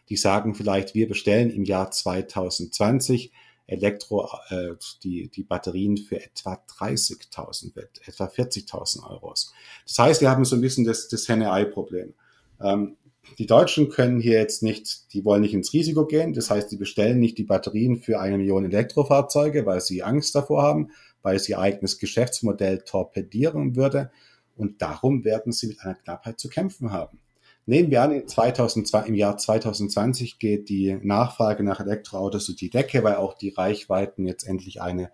[0.09, 3.31] Die sagen vielleicht, wir bestellen im Jahr 2020
[3.67, 7.73] Elektro, äh, die, die Batterien für etwa 30.000,
[8.05, 9.53] etwa 40.000 Euros.
[9.85, 12.13] Das heißt, wir haben so ein bisschen das, das Henne-Ei-Problem.
[12.61, 12.97] Ähm,
[13.39, 16.33] die Deutschen können hier jetzt nicht, die wollen nicht ins Risiko gehen.
[16.33, 20.61] Das heißt, die bestellen nicht die Batterien für eine Million Elektrofahrzeuge, weil sie Angst davor
[20.61, 20.91] haben,
[21.23, 24.11] weil es ihr eigenes Geschäftsmodell torpedieren würde.
[24.55, 27.19] Und darum werden sie mit einer Knappheit zu kämpfen haben.
[27.67, 33.03] Nehmen wir an, 2002, im Jahr 2020 geht die Nachfrage nach Elektroautos durch die Decke,
[33.03, 35.11] weil auch die Reichweiten jetzt endlich eine,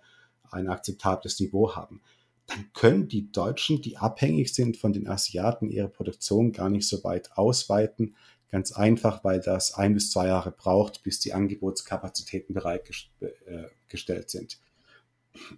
[0.52, 2.02] ein akzeptables Niveau haben.
[2.48, 7.04] Dann können die Deutschen, die abhängig sind von den Asiaten, ihre Produktion gar nicht so
[7.06, 8.16] weit ausweiten.
[8.52, 14.60] Ganz einfach, weil das ein bis zwei Jahre braucht, bis die Angebotskapazitäten bereitgestellt sind.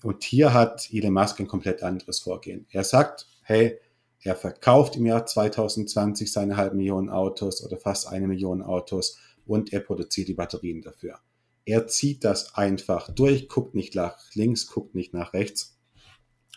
[0.04, 2.67] Und hier hat Elon Musk ein komplett anderes Vorgehen.
[2.69, 3.79] Er sagt, hey,
[4.21, 9.73] er verkauft im Jahr 2020 seine halbe Million Autos oder fast eine Million Autos und
[9.73, 11.19] er produziert die Batterien dafür.
[11.65, 15.77] Er zieht das einfach durch, guckt nicht nach links, guckt nicht nach rechts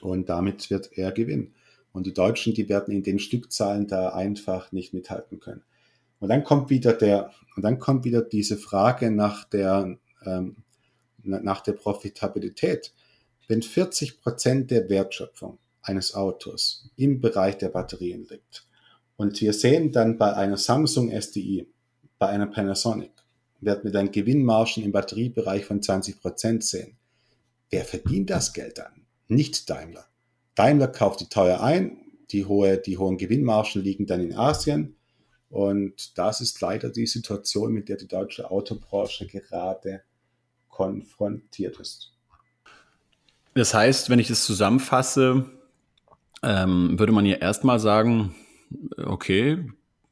[0.00, 1.54] und damit wird er gewinnen.
[1.92, 5.64] Und die Deutschen, die werden in den Stückzahlen da einfach nicht mithalten können.
[6.18, 10.56] Und dann kommt wieder der, und dann kommt wieder diese Frage nach der, ähm,
[11.22, 12.92] nach der Profitabilität.
[13.48, 18.66] Wenn 40 Prozent der Wertschöpfung eines Autos im Bereich der Batterien liegt.
[19.16, 21.66] Und wir sehen dann bei einer Samsung SDI,
[22.18, 23.12] bei einer Panasonic,
[23.60, 26.96] werden wir dann Gewinnmargen im Batteriebereich von 20 Prozent sehen.
[27.70, 29.06] Wer verdient das Geld dann?
[29.28, 30.06] Nicht Daimler.
[30.54, 31.98] Daimler kauft die teuer ein,
[32.30, 34.96] die, hohe, die hohen Gewinnmargen liegen dann in Asien.
[35.48, 40.02] Und das ist leider die Situation, mit der die deutsche Autobranche gerade
[40.68, 42.12] konfrontiert ist.
[43.54, 45.46] Das heißt, wenn ich das zusammenfasse,
[46.42, 48.34] ähm, würde man ja erstmal sagen,
[48.96, 49.64] okay,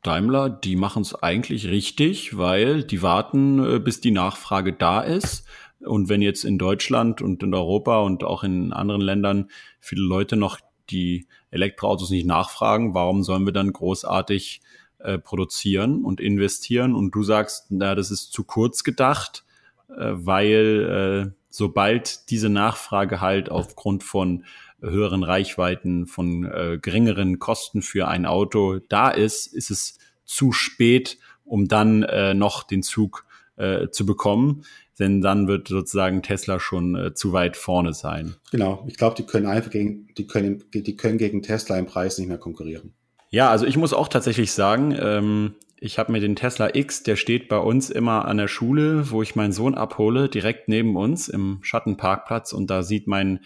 [0.02, 5.46] Daimler, die machen es eigentlich richtig, weil die warten, äh, bis die Nachfrage da ist.
[5.80, 10.36] Und wenn jetzt in Deutschland und in Europa und auch in anderen Ländern viele Leute
[10.36, 10.58] noch
[10.90, 14.60] die Elektroautos nicht nachfragen, warum sollen wir dann großartig
[14.98, 16.94] äh, produzieren und investieren?
[16.94, 19.44] Und du sagst, na, das ist zu kurz gedacht,
[19.88, 24.44] äh, weil äh, sobald diese Nachfrage halt aufgrund von
[24.80, 31.18] höheren Reichweiten, von äh, geringeren Kosten für ein Auto da ist, ist es zu spät,
[31.44, 34.64] um dann äh, noch den Zug äh, zu bekommen.
[34.98, 38.36] Denn dann wird sozusagen Tesla schon äh, zu weit vorne sein.
[38.52, 42.18] Genau, ich glaube, die können einfach gegen, die können, die können gegen Tesla im Preis
[42.18, 42.94] nicht mehr konkurrieren.
[43.30, 47.16] Ja, also ich muss auch tatsächlich sagen, ähm, ich habe mir den Tesla X, der
[47.16, 51.28] steht bei uns immer an der Schule, wo ich meinen Sohn abhole, direkt neben uns
[51.28, 53.40] im Schattenparkplatz und da sieht mein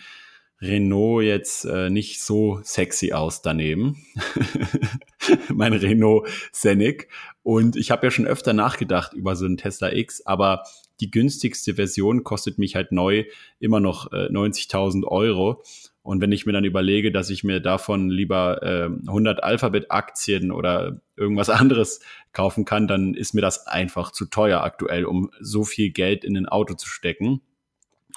[0.61, 3.97] Renault jetzt äh, nicht so sexy aus daneben.
[5.55, 7.09] mein Renault Scenic.
[7.43, 10.65] Und ich habe ja schon öfter nachgedacht über so einen Tesla X, aber
[11.01, 13.25] die günstigste Version kostet mich halt neu
[13.61, 15.63] immer noch äh, 90.000 Euro.
[16.03, 21.01] Und wenn ich mir dann überlege, dass ich mir davon lieber äh, 100 Alphabet-Aktien oder
[21.17, 22.01] irgendwas anderes
[22.33, 26.37] kaufen kann, dann ist mir das einfach zu teuer aktuell, um so viel Geld in
[26.37, 27.43] ein Auto zu stecken.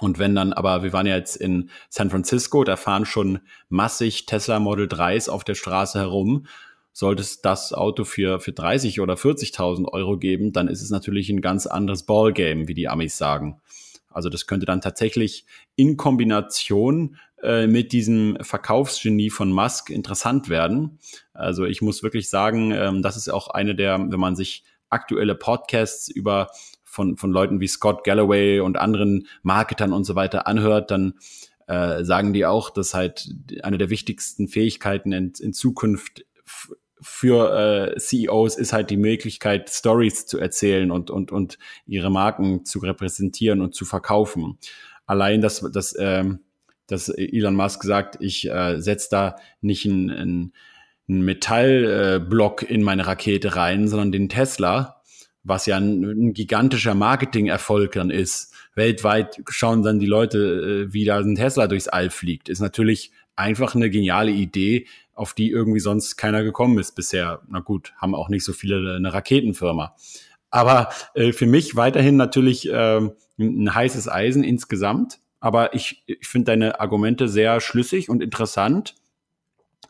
[0.01, 4.25] Und wenn dann, aber wir waren ja jetzt in San Francisco, da fahren schon massig
[4.25, 6.47] Tesla Model 3s auf der Straße herum.
[6.91, 11.29] Sollte es das Auto für, für 30 oder 40.000 Euro geben, dann ist es natürlich
[11.29, 13.61] ein ganz anderes Ballgame, wie die Amis sagen.
[14.09, 20.97] Also das könnte dann tatsächlich in Kombination äh, mit diesem Verkaufsgenie von Musk interessant werden.
[21.33, 25.35] Also ich muss wirklich sagen, ähm, das ist auch eine der, wenn man sich aktuelle
[25.35, 26.49] Podcasts über
[26.91, 31.13] von, von Leuten wie Scott Galloway und anderen Marketern und so weiter anhört, dann
[31.67, 36.25] äh, sagen die auch, dass halt eine der wichtigsten Fähigkeiten in, in Zukunft
[37.01, 42.65] für äh, CEOs ist halt die Möglichkeit, Stories zu erzählen und, und, und ihre Marken
[42.65, 44.59] zu repräsentieren und zu verkaufen.
[45.05, 46.25] Allein, dass, dass, äh,
[46.87, 53.07] dass Elon Musk sagt, ich äh, setze da nicht einen, einen Metallblock äh, in meine
[53.07, 55.00] Rakete rein, sondern den Tesla,
[55.43, 58.53] was ja ein, ein gigantischer Marketingerfolg dann ist.
[58.75, 62.49] Weltweit schauen dann die Leute, äh, wie da ein Tesla durchs All fliegt.
[62.49, 67.41] Ist natürlich einfach eine geniale Idee, auf die irgendwie sonst keiner gekommen ist bisher.
[67.47, 69.95] Na gut, haben auch nicht so viele eine Raketenfirma.
[70.49, 73.01] Aber äh, für mich weiterhin natürlich äh,
[73.39, 75.19] ein heißes Eisen insgesamt.
[75.39, 78.95] Aber ich, ich finde deine Argumente sehr schlüssig und interessant.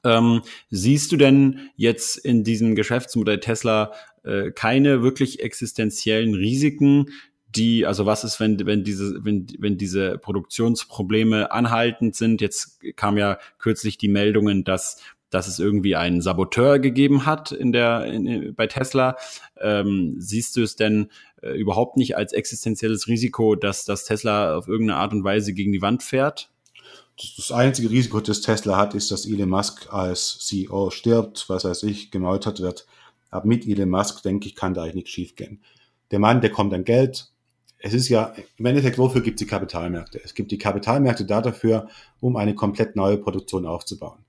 [0.04, 7.08] Ähm, siehst du denn jetzt in diesem Geschäftsmodell Tesla äh, keine wirklich existenziellen Risiken,
[7.56, 12.42] die, also was ist, wenn, wenn diese, wenn, wenn diese Produktionsprobleme anhaltend sind?
[12.42, 17.72] Jetzt kam ja kürzlich die Meldungen, dass dass es irgendwie einen Saboteur gegeben hat in
[17.72, 19.16] der in, bei Tesla.
[19.60, 21.10] Ähm, siehst du es denn
[21.42, 25.72] äh, überhaupt nicht als existenzielles Risiko, dass das Tesla auf irgendeine Art und Weise gegen
[25.72, 26.51] die Wand fährt?
[27.18, 31.84] Das einzige Risiko, das Tesla hat, ist, dass Elon Musk als CEO stirbt, was weiß
[31.84, 32.88] ich, gemeutert wird.
[33.30, 35.62] Aber mit Elon Musk, denke ich, kann da eigentlich nichts schiefgehen.
[36.12, 37.32] Der Mann, der kommt an Geld.
[37.78, 40.22] Es ist ja, im Endeffekt, wofür gibt es die Kapitalmärkte?
[40.24, 41.88] Es gibt die Kapitalmärkte da dafür,
[42.20, 44.24] um eine komplett neue Produktion aufzubauen.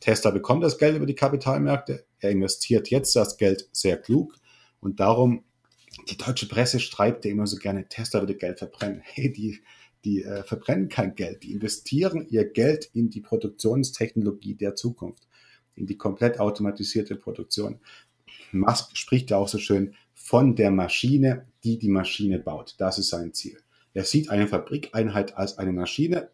[0.00, 2.04] Tesla bekommt das Geld über die Kapitalmärkte.
[2.20, 4.36] Er investiert jetzt das Geld sehr klug.
[4.80, 5.44] Und darum,
[6.08, 9.02] die deutsche Presse streibt ja immer so gerne, Tesla würde Geld verbrennen.
[9.14, 9.60] Hey, die,
[10.04, 11.42] die äh, verbrennen kein Geld.
[11.42, 15.28] Die investieren ihr Geld in die Produktionstechnologie der Zukunft,
[15.74, 17.80] in die komplett automatisierte Produktion.
[18.50, 22.74] Musk spricht ja auch so schön von der Maschine, die die Maschine baut.
[22.78, 23.58] Das ist sein Ziel.
[23.94, 26.30] Er sieht eine Fabrikeinheit als eine Maschine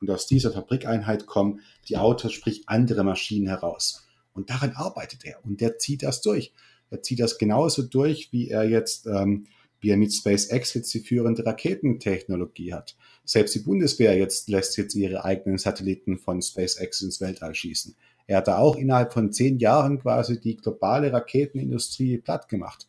[0.00, 4.06] und aus dieser Fabrikeinheit kommen die Autos, sprich andere Maschinen heraus.
[4.32, 6.52] Und daran arbeitet er und der zieht das durch.
[6.90, 9.46] Er zieht das genauso durch, wie er jetzt, ähm,
[9.80, 12.96] wie er mit SpaceX jetzt die führende Raketentechnologie hat.
[13.24, 17.96] Selbst die Bundeswehr jetzt lässt jetzt ihre eigenen Satelliten von SpaceX ins Weltall schießen.
[18.26, 22.86] Er hat da auch innerhalb von zehn Jahren quasi die globale Raketenindustrie platt gemacht.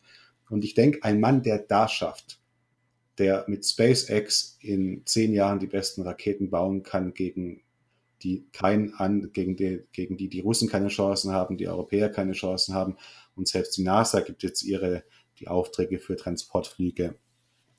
[0.48, 2.40] Und ich denke, ein Mann, der da schafft,
[3.18, 7.62] der mit SpaceX in zehn Jahren die besten Raketen bauen kann, gegen
[8.22, 12.32] die kein an, gegen die, gegen die die Russen keine Chancen haben, die Europäer keine
[12.32, 12.96] Chancen haben.
[13.34, 15.04] Und selbst die NASA gibt jetzt ihre,
[15.42, 17.16] die Aufträge für Transportflüge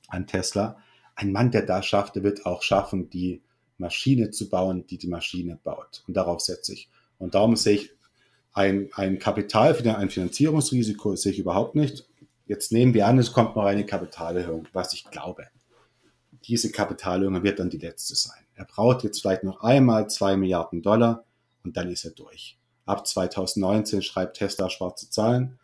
[0.08, 0.78] an Tesla.
[1.16, 3.42] Ein Mann, der da schafft, der wird auch schaffen, die
[3.78, 6.04] Maschine zu bauen, die die Maschine baut.
[6.08, 6.90] Und darauf setze ich.
[7.18, 7.92] Und darum sehe ich
[8.54, 12.08] ein, ein Kapital, ein Finanzierungsrisiko sehe ich überhaupt nicht.
[12.46, 15.48] Jetzt nehmen wir an, es kommt noch eine Kapitalerhöhung, was ich glaube.
[16.46, 18.44] Diese Kapitalerhöhung wird dann die letzte sein.
[18.56, 21.26] Er braucht jetzt vielleicht noch einmal zwei Milliarden Dollar
[21.64, 22.60] und dann ist er durch.
[22.86, 25.58] Ab 2019 schreibt Tesla schwarze Zahlen.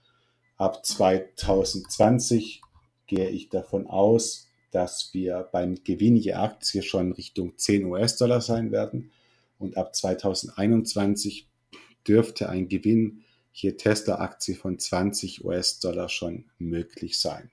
[0.59, 2.61] Ab 2020
[3.07, 8.69] gehe ich davon aus, dass wir beim Gewinn je Aktie schon Richtung 10 US-Dollar sein
[8.73, 9.09] werden.
[9.57, 11.47] Und ab 2021
[12.05, 17.49] dürfte ein Gewinn hier Tesla-Aktie von 20 US-Dollar schon möglich sein.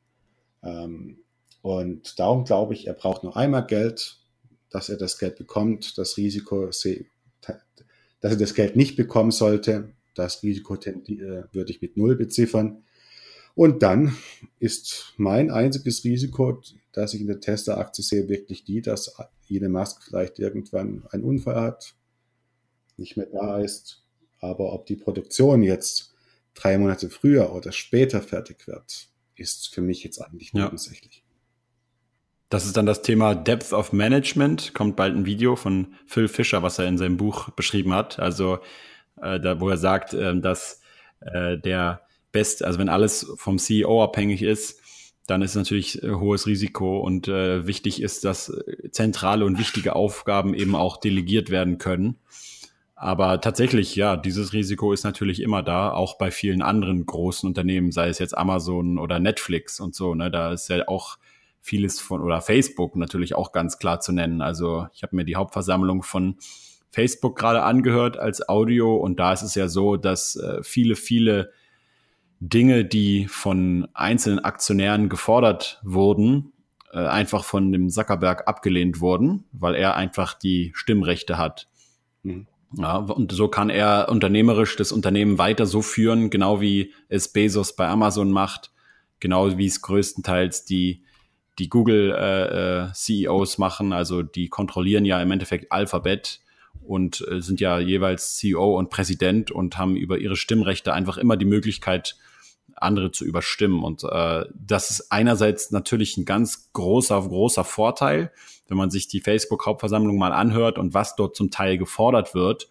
[0.65, 1.21] Ähm,
[1.63, 4.19] und darum glaube ich, er braucht noch einmal Geld,
[4.69, 5.97] dass er das Geld bekommt.
[5.97, 7.07] Das Risiko, dass er
[8.21, 12.83] das Geld nicht bekommen sollte, das Risiko würde ich mit Null beziffern.
[13.57, 14.17] Und dann
[14.61, 19.17] ist mein einziges Risiko, das ich in der Tesla-Aktie sehe, wirklich die, dass
[19.51, 21.97] Elon Musk vielleicht irgendwann einen Unfall hat,
[22.97, 24.07] nicht mehr da ist
[24.41, 26.15] aber ob die Produktion jetzt
[26.55, 30.65] drei Monate früher oder später fertig wird, ist für mich jetzt eigentlich ja.
[30.65, 31.23] nebensächlich.
[32.49, 34.73] Das ist dann das Thema Depth of Management.
[34.73, 38.21] Kommt bald ein Video von Phil Fischer, was er in seinem Buch beschrieben hat.
[38.21, 38.61] Also,
[39.21, 40.81] äh, da, wo er sagt, äh, dass
[41.21, 42.06] äh, der
[42.37, 44.79] Best, also wenn alles vom CEO abhängig ist,
[45.27, 49.97] dann ist natürlich äh, hohes Risiko und äh, wichtig ist, dass äh, zentrale und wichtige
[49.97, 52.17] Aufgaben eben auch delegiert werden können.
[52.95, 57.91] Aber tatsächlich, ja, dieses Risiko ist natürlich immer da, auch bei vielen anderen großen Unternehmen,
[57.91, 60.15] sei es jetzt Amazon oder Netflix und so.
[60.15, 61.17] Ne, da ist ja auch
[61.63, 64.43] vieles von, oder Facebook natürlich auch ganz klar zu nennen.
[64.43, 66.37] Also ich habe mir die Hauptversammlung von
[66.91, 71.51] Facebook gerade angehört als Audio und da ist es ja so, dass äh, viele, viele
[72.41, 76.53] Dinge, die von einzelnen Aktionären gefordert wurden,
[76.93, 81.69] äh, einfach von dem Zuckerberg abgelehnt wurden, weil er einfach die Stimmrechte hat.
[82.23, 82.47] Mhm.
[82.77, 87.77] Ja, und so kann er unternehmerisch das Unternehmen weiter so führen, genau wie es Bezos
[87.77, 88.73] bei Amazon macht,
[89.21, 91.03] genau wie es größtenteils die,
[91.59, 93.93] die Google äh, äh, CEOs machen.
[93.93, 96.41] Also die kontrollieren ja im Endeffekt Alphabet
[96.83, 101.37] und äh, sind ja jeweils CEO und Präsident und haben über ihre Stimmrechte einfach immer
[101.37, 102.17] die Möglichkeit,
[102.77, 103.83] andere zu überstimmen.
[103.83, 108.31] Und äh, das ist einerseits natürlich ein ganz großer, großer Vorteil,
[108.69, 112.69] wenn man sich die Facebook-Hauptversammlung mal anhört und was dort zum Teil gefordert wird,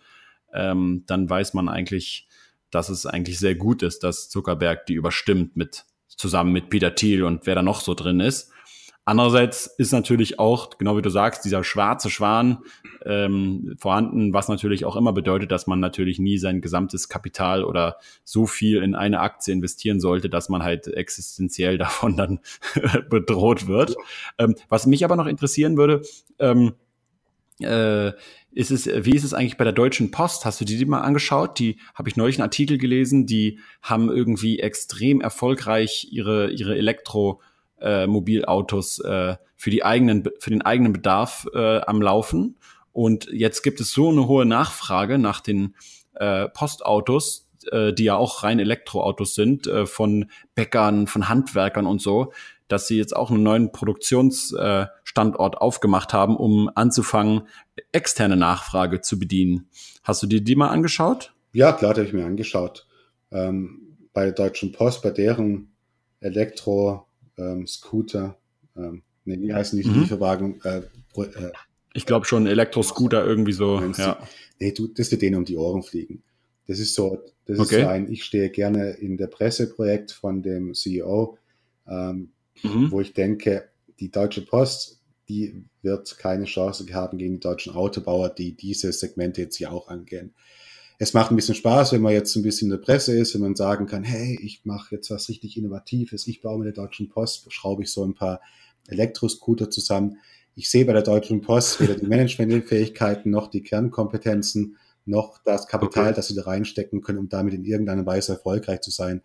[0.54, 2.28] ähm, dann weiß man eigentlich,
[2.72, 7.24] dass es eigentlich sehr gut ist, dass Zuckerberg die überstimmt mit zusammen mit Peter Thiel
[7.24, 8.52] und wer da noch so drin ist.
[9.08, 12.64] Andererseits ist natürlich auch, genau wie du sagst, dieser schwarze Schwan
[13.06, 17.98] ähm, vorhanden, was natürlich auch immer bedeutet, dass man natürlich nie sein gesamtes Kapital oder
[18.24, 22.40] so viel in eine Aktie investieren sollte, dass man halt existenziell davon dann
[23.10, 23.96] bedroht wird.
[24.40, 26.02] Ähm, was mich aber noch interessieren würde,
[26.40, 26.74] ähm,
[27.60, 28.12] äh,
[28.52, 30.46] ist es, wie ist es eigentlich bei der Deutschen Post?
[30.46, 31.60] Hast du die, die mal angeschaut?
[31.60, 37.40] Die habe ich neulich einen Artikel gelesen, die haben irgendwie extrem erfolgreich ihre, ihre Elektro-
[37.80, 42.58] äh, Mobilautos äh, für die eigenen für den eigenen Bedarf äh, am Laufen
[42.96, 45.76] und jetzt gibt es so eine hohe Nachfrage nach den
[46.14, 52.02] äh, Postautos, äh, die ja auch rein Elektroautos sind, äh, von Bäckern, von Handwerkern und
[52.02, 52.32] so,
[52.70, 57.50] dass sie jetzt auch einen neuen Produktionsstandort aufgemacht haben, um anzufangen,
[57.92, 59.68] externe Nachfrage zu bedienen.
[60.04, 61.34] Hast du dir die mal angeschaut?
[61.52, 62.88] Ja, klar, die habe ich mir angeschaut.
[63.30, 65.74] Ähm, bei der Deutschen Post, bei deren
[66.22, 67.05] Elektro-Scooter,
[67.38, 67.66] ähm,
[68.78, 70.02] ähm, nee, wie heißen die mhm.
[70.02, 70.62] Lieferwagen?
[70.64, 70.82] Äh,
[71.18, 71.52] äh,
[71.94, 73.82] ich glaube schon Elektroscooter irgendwie so.
[73.98, 74.20] Ja.
[74.60, 76.24] Nee, du, das wird denen um die Ohren fliegen.
[76.68, 77.76] Das ist so, das okay.
[77.78, 81.38] ist so ein, ich stehe gerne in der Presseprojekt von dem CEO,
[81.88, 82.32] ähm,
[82.64, 82.92] mhm.
[82.92, 83.70] wo ich denke,
[84.00, 89.42] die Deutsche Post, die wird keine Chance haben gegen die deutschen Autobauer, die diese Segmente
[89.42, 90.34] jetzt hier auch angehen.
[90.98, 93.42] Es macht ein bisschen Spaß, wenn man jetzt ein bisschen in der Presse ist, wenn
[93.42, 97.10] man sagen kann, hey, ich mache jetzt was richtig Innovatives, ich baue mit der Deutschen
[97.10, 98.40] Post, schraube ich so ein paar
[98.88, 100.20] Elektroscooter zusammen.
[100.56, 106.06] Ich sehe bei der Deutschen Post weder die Managementfähigkeiten noch die Kernkompetenzen noch das Kapital,
[106.06, 106.16] okay.
[106.16, 109.22] das sie da reinstecken können, um damit in irgendeiner Weise erfolgreich zu sein.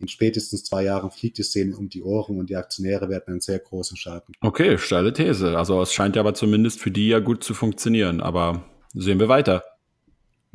[0.00, 3.40] In spätestens zwei Jahren fliegt es denen um die Ohren und die Aktionäre werden einen
[3.40, 4.34] sehr großen Schaden.
[4.40, 5.56] Okay, steile These.
[5.56, 8.20] Also es scheint ja aber zumindest für die ja gut zu funktionieren.
[8.20, 9.64] Aber sehen wir weiter.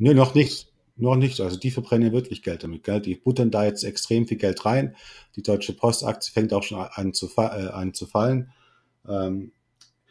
[0.00, 0.72] Nee, noch nicht.
[0.96, 1.40] Noch nicht.
[1.40, 2.84] Also die verbrennen wirklich Geld damit.
[2.84, 3.04] Geld.
[3.04, 4.96] Die buttern da jetzt extrem viel Geld rein.
[5.36, 8.50] Die Deutsche Postaktie fängt auch schon an zu, äh, an zu fallen.
[9.06, 9.52] Ähm,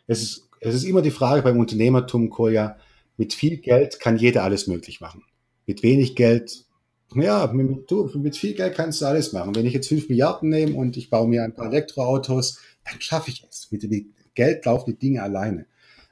[0.05, 2.77] es, ist, es ist immer die Frage beim Unternehmertum, Kolja,
[3.17, 5.23] mit viel Geld kann jeder alles möglich machen.
[5.65, 6.65] Mit wenig Geld,
[7.15, 9.55] ja, mit, du, mit viel Geld kannst du alles machen.
[9.55, 13.31] Wenn ich jetzt fünf Milliarden nehme und ich baue mir ein paar Elektroautos, dann schaffe
[13.31, 13.71] ich es.
[13.71, 15.65] Mit, mit Geld laufen die Dinge alleine.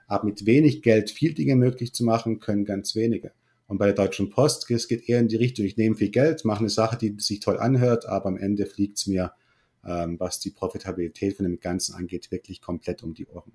[0.07, 3.33] Aber mit wenig Geld viel Dinge möglich zu machen, können ganz wenige.
[3.67, 6.45] Und bei der Deutschen Post, es geht eher in die Richtung, ich nehme viel Geld,
[6.45, 9.33] mache eine Sache, die sich toll anhört, aber am Ende fliegt es mir,
[9.85, 13.51] ähm, was die Profitabilität von dem Ganzen angeht, wirklich komplett um die Ohren.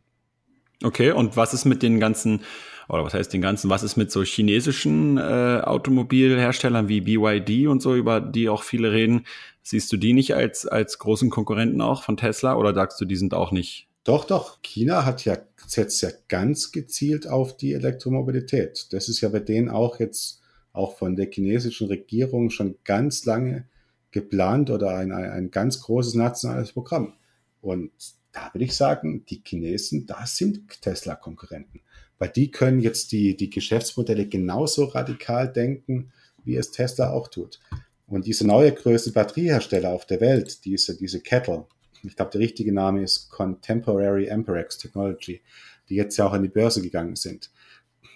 [0.85, 2.41] Okay, und was ist mit den ganzen,
[2.89, 7.81] oder was heißt den ganzen, was ist mit so chinesischen äh, Automobilherstellern wie BYD und
[7.81, 9.25] so, über die auch viele reden?
[9.63, 13.17] Siehst du die nicht als, als großen Konkurrenten auch von Tesla oder sagst du, die
[13.17, 13.87] sind auch nicht?
[14.05, 14.61] Doch, doch.
[14.63, 18.89] China hat ja, setzt ja ganz gezielt auf die Elektromobilität.
[18.93, 20.41] Das ist ja bei denen auch jetzt,
[20.73, 23.69] auch von der chinesischen Regierung schon ganz lange
[24.11, 27.15] geplant oder ein, ein, ein ganz großes nationales Programm.
[27.61, 27.93] Und
[28.33, 31.81] da würde ich sagen, die Chinesen, da sind Tesla-Konkurrenten.
[32.19, 36.13] Weil die können jetzt die, die Geschäftsmodelle genauso radikal denken,
[36.45, 37.61] wie es Tesla auch tut.
[38.07, 41.67] Und diese neue größte Batteriehersteller auf der Welt, diese, diese Kettle,
[42.03, 45.43] ich glaube, der richtige Name ist Contemporary Amperex Technology,
[45.89, 47.51] die jetzt ja auch an die Börse gegangen sind.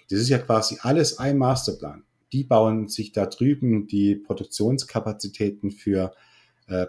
[0.09, 2.03] Das ist ja quasi alles ein Masterplan.
[2.33, 6.13] Die bauen sich da drüben die Produktionskapazitäten für
[6.67, 6.87] äh,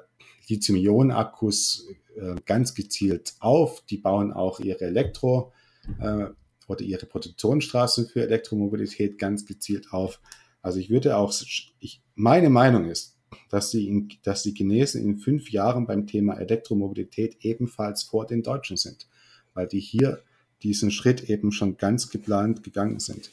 [0.49, 3.83] Lithium-Ionen-Akkus äh, ganz gezielt auf.
[3.83, 5.53] Die bauen auch ihre Elektro-
[6.01, 6.27] äh,
[6.67, 10.21] oder ihre Produktionsstraßen für Elektromobilität ganz gezielt auf.
[10.61, 11.33] Also ich würde auch,
[11.79, 13.18] ich, meine Meinung ist,
[13.51, 18.43] dass die, in, dass die Chinesen in fünf Jahren beim Thema Elektromobilität ebenfalls vor den
[18.43, 19.09] Deutschen sind,
[19.55, 20.23] weil die hier
[20.63, 23.31] diesen Schritt eben schon ganz geplant gegangen sind.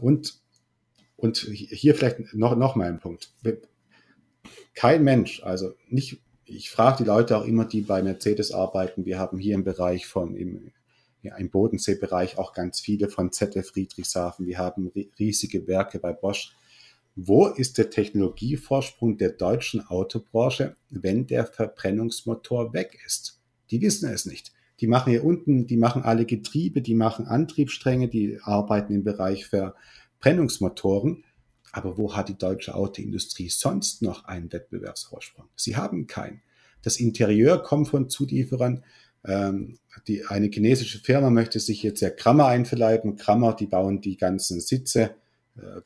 [0.00, 0.38] Und,
[1.16, 3.32] und hier vielleicht noch, noch mal ein Punkt.
[4.74, 9.04] Kein Mensch, also nicht ich frage die Leute auch immer, die bei Mercedes arbeiten.
[9.04, 10.72] Wir haben hier im Bereich von, im,
[11.22, 14.46] ja, im Bodenseebereich auch ganz viele von ZF Friedrichshafen.
[14.46, 16.54] Wir haben riesige Werke bei Bosch.
[17.20, 23.40] Wo ist der Technologievorsprung der deutschen Autobranche, wenn der Verbrennungsmotor weg ist?
[23.72, 24.52] Die wissen es nicht.
[24.78, 29.46] Die machen hier unten, die machen alle Getriebe, die machen Antriebsstränge, die arbeiten im Bereich
[29.46, 31.24] Verbrennungsmotoren.
[31.72, 35.46] Aber wo hat die deutsche Autoindustrie sonst noch einen Wettbewerbsvorsprung?
[35.56, 36.42] Sie haben keinen.
[36.82, 38.84] Das Interieur kommt von Zulieferern.
[39.24, 43.16] Ähm, die, eine chinesische Firma möchte sich jetzt ja Krammer einverleiben.
[43.16, 45.16] Krammer, die bauen die ganzen Sitze,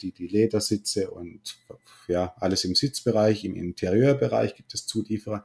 [0.01, 1.57] die, die Ledersitze und
[2.09, 5.45] ja, alles im Sitzbereich, im Interieurbereich gibt es Zulieferer.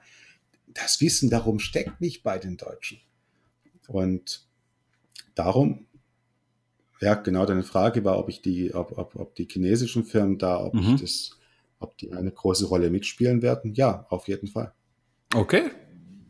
[0.67, 2.99] Das Wissen darum steckt nicht bei den Deutschen.
[3.87, 4.45] Und
[5.35, 5.87] darum
[6.99, 10.63] ja, genau, deine Frage war, ob ich die, ob, ob, ob die chinesischen Firmen da,
[10.63, 10.95] ob mhm.
[10.95, 11.31] ich das,
[11.79, 13.73] ob die eine große Rolle mitspielen werden.
[13.75, 14.73] Ja, auf jeden Fall.
[15.35, 15.69] Okay,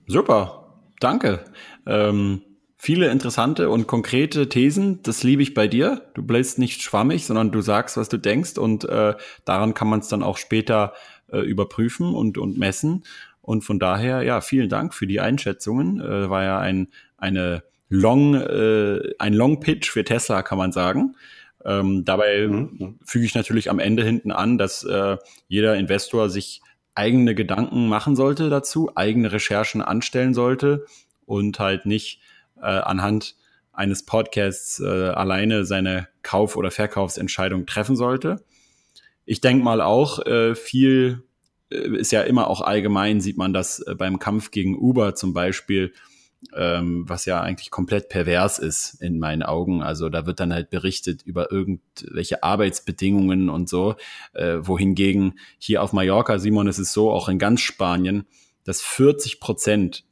[0.07, 1.45] super, danke.
[1.85, 2.41] Ähm,
[2.87, 6.03] viele interessante und konkrete Thesen, das liebe ich bei dir.
[6.13, 9.13] Du bleibst nicht schwammig, sondern du sagst, was du denkst und äh,
[9.43, 10.93] daran kann man es dann auch später
[11.29, 13.03] äh, überprüfen und, und messen.
[13.41, 15.99] Und von daher, ja, vielen Dank für die Einschätzungen.
[15.99, 21.17] Äh, war ja ein, eine Long, äh, ein Long Pitch für Tesla, kann man sagen.
[21.65, 22.99] Ähm, dabei mhm.
[23.03, 25.17] füge ich natürlich am Ende hinten an, dass äh,
[25.49, 26.61] jeder Investor sich
[26.95, 30.85] eigene Gedanken machen sollte dazu, eigene Recherchen anstellen sollte
[31.25, 32.21] und halt nicht
[32.61, 33.35] äh, anhand
[33.71, 38.43] eines Podcasts äh, alleine seine Kauf- oder Verkaufsentscheidung treffen sollte.
[39.25, 41.23] ich denke mal auch, äh, viel
[41.69, 45.33] äh, ist ja immer auch allgemein, sieht man das äh, beim Kampf gegen Uber zum
[45.33, 45.93] Beispiel,
[46.55, 49.81] ähm, was ja eigentlich komplett pervers ist in meinen Augen.
[49.81, 53.95] Also da wird dann halt berichtet über irgendwelche Arbeitsbedingungen und so,
[54.33, 58.25] äh, wohingegen hier auf Mallorca, Simon, ist es so, auch in ganz Spanien,
[58.63, 60.03] dass 40 Prozent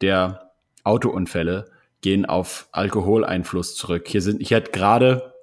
[0.00, 0.52] der
[0.84, 1.70] Autounfälle
[2.04, 4.06] gehen auf Alkoholeinfluss zurück.
[4.06, 5.34] Hier sind, ich hatte gerade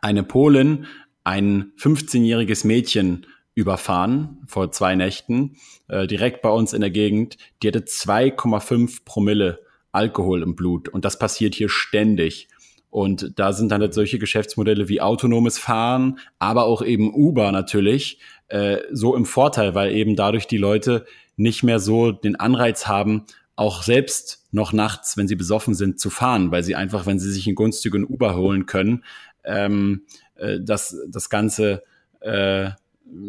[0.00, 0.86] eine Polin,
[1.24, 3.26] ein 15-jähriges Mädchen
[3.56, 5.56] überfahren vor zwei Nächten,
[5.88, 7.38] äh, direkt bei uns in der Gegend.
[7.60, 9.58] Die hatte 2,5 Promille
[9.90, 12.48] Alkohol im Blut und das passiert hier ständig.
[12.88, 18.20] Und da sind dann halt solche Geschäftsmodelle wie autonomes Fahren, aber auch eben Uber natürlich
[18.46, 21.04] äh, so im Vorteil, weil eben dadurch die Leute
[21.36, 23.24] nicht mehr so den Anreiz haben,
[23.56, 27.32] auch selbst noch nachts, wenn sie besoffen sind, zu fahren, weil sie einfach, wenn sie
[27.32, 29.04] sich einen günstigen Uber holen können,
[29.44, 30.02] ähm,
[30.36, 31.82] äh, das, das Ganze
[32.20, 32.70] äh,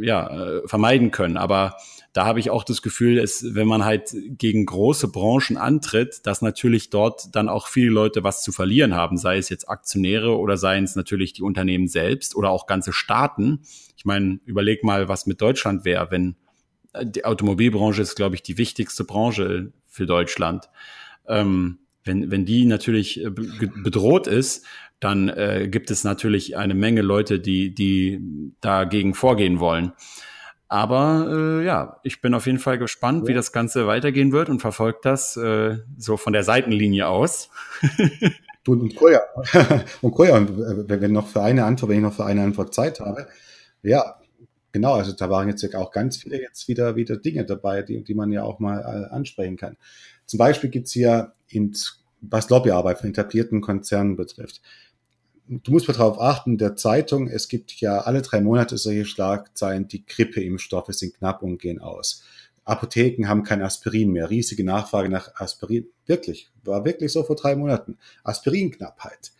[0.01, 1.37] ja, äh, vermeiden können.
[1.37, 1.77] Aber
[2.13, 6.41] da habe ich auch das Gefühl, dass, wenn man halt gegen große Branchen antritt, dass
[6.41, 10.57] natürlich dort dann auch viele Leute was zu verlieren haben, sei es jetzt Aktionäre oder
[10.57, 13.61] seien es natürlich die Unternehmen selbst oder auch ganze Staaten.
[13.95, 16.35] Ich meine, überleg mal, was mit Deutschland wäre, wenn
[16.93, 20.69] äh, die Automobilbranche ist, glaube ich, die wichtigste Branche für Deutschland.
[21.27, 24.65] Ähm, wenn, wenn die natürlich äh, bedroht ist,
[24.99, 28.21] dann äh, gibt es natürlich eine Menge Leute, die, die
[28.61, 29.91] dagegen vorgehen wollen.
[30.69, 33.29] Aber äh, ja, ich bin auf jeden Fall gespannt, ja.
[33.29, 37.49] wie das Ganze weitergehen wird und verfolgt das äh, so von der Seitenlinie aus.
[38.67, 39.21] und, Koja,
[40.01, 42.99] und Koja, äh, wenn noch für eine Antwort, wenn ich noch für eine Antwort Zeit
[42.99, 43.27] habe,
[43.81, 44.15] ja,
[44.71, 48.15] genau, also da waren jetzt auch ganz viele jetzt wieder, wieder Dinge dabei, die, die
[48.15, 49.77] man ja auch mal äh, ansprechen kann.
[50.25, 51.73] Zum Beispiel gibt's hier, in,
[52.21, 54.61] was Lobbyarbeit von etablierten Konzernen betrifft,
[55.47, 59.87] du musst mal darauf achten, der Zeitung, es gibt ja alle drei Monate solche Schlagzeilen,
[59.87, 62.23] die Grippeimpfstoffe sind knapp und gehen aus.
[62.65, 65.87] Apotheken haben kein Aspirin mehr, riesige Nachfrage nach Aspirin.
[66.05, 67.97] Wirklich, war wirklich so vor drei Monaten.
[68.23, 69.31] Aspirinknappheit.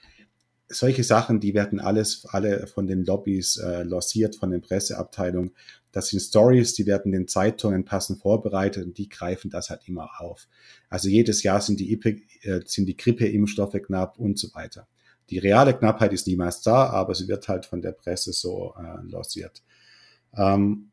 [0.70, 5.52] Solche Sachen, die werden alles, alle von den Lobbys äh, lanciert, von den Presseabteilungen.
[5.94, 10.10] Das sind Stories, die werden den Zeitungen passend vorbereitet und die greifen das halt immer
[10.20, 10.48] auf.
[10.90, 11.94] Also jedes Jahr sind die,
[12.44, 14.88] äh, sind die Grippeimpfstoffe knapp und so weiter.
[15.30, 19.10] Die reale Knappheit ist niemals da, aber sie wird halt von der Presse so äh,
[19.10, 19.64] lanciert.
[20.36, 20.92] Ähm,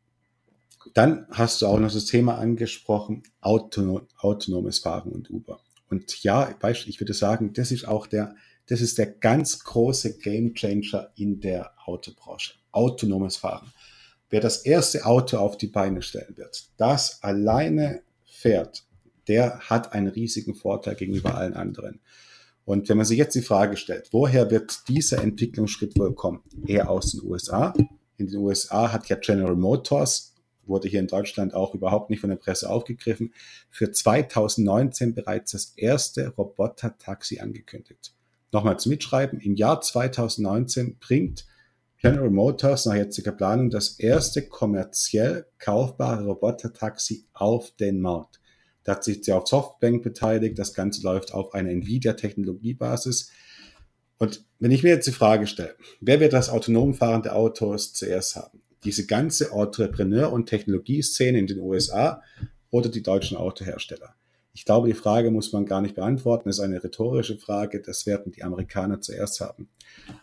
[0.93, 5.59] dann hast du auch noch das Thema angesprochen, autonom, autonomes Fahren und Uber.
[5.89, 6.55] Und ja,
[6.85, 8.35] ich würde sagen, das ist auch der,
[8.67, 12.53] das ist der ganz große Gamechanger in der Autobranche.
[12.71, 13.71] Autonomes Fahren.
[14.29, 18.85] Wer das erste Auto auf die Beine stellen wird, das alleine fährt,
[19.27, 21.99] der hat einen riesigen Vorteil gegenüber allen anderen.
[22.65, 26.41] Und wenn man sich jetzt die Frage stellt, woher wird dieser Entwicklungsschritt wohl kommen?
[26.65, 27.73] Eher aus den USA.
[28.17, 30.33] In den USA hat ja General Motors,
[30.65, 33.33] wurde hier in Deutschland auch überhaupt nicht von der Presse aufgegriffen,
[33.69, 38.15] für 2019 bereits das erste Roboter-Taxi angekündigt.
[38.55, 41.45] Nochmal zum Mitschreiben, im Jahr 2019 bringt
[41.97, 48.39] General Motors nach jetziger Planung das erste kommerziell kaufbare Roboter-Taxi auf den Markt.
[48.85, 50.57] Da hat sich sehr auf Softbank beteiligt.
[50.57, 53.29] Das Ganze läuft auf einer Nvidia-Technologiebasis.
[54.19, 58.37] Und wenn ich mir jetzt die Frage stelle, wer wird das autonom fahrende Autos zuerst
[58.37, 58.61] haben?
[58.85, 62.23] Diese ganze Entrepreneur- und Technologieszene in den USA
[62.69, 64.15] oder die deutschen Autohersteller?
[64.55, 66.47] Ich glaube, die Frage muss man gar nicht beantworten.
[66.47, 67.81] Das ist eine rhetorische Frage.
[67.81, 69.67] Das werden die Amerikaner zuerst haben.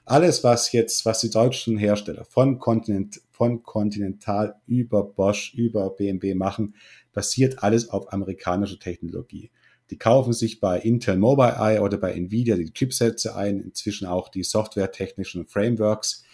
[0.07, 6.35] Alles, was jetzt, was die deutschen Hersteller von, Continent, von Continental über Bosch, über BMW
[6.35, 6.77] machen,
[7.13, 9.51] basiert alles auf amerikanischer Technologie.
[9.91, 14.45] Die kaufen sich bei Intel Mobileye oder bei Nvidia die Chipsätze ein, inzwischen auch die
[14.45, 16.25] softwaretechnischen Frameworks.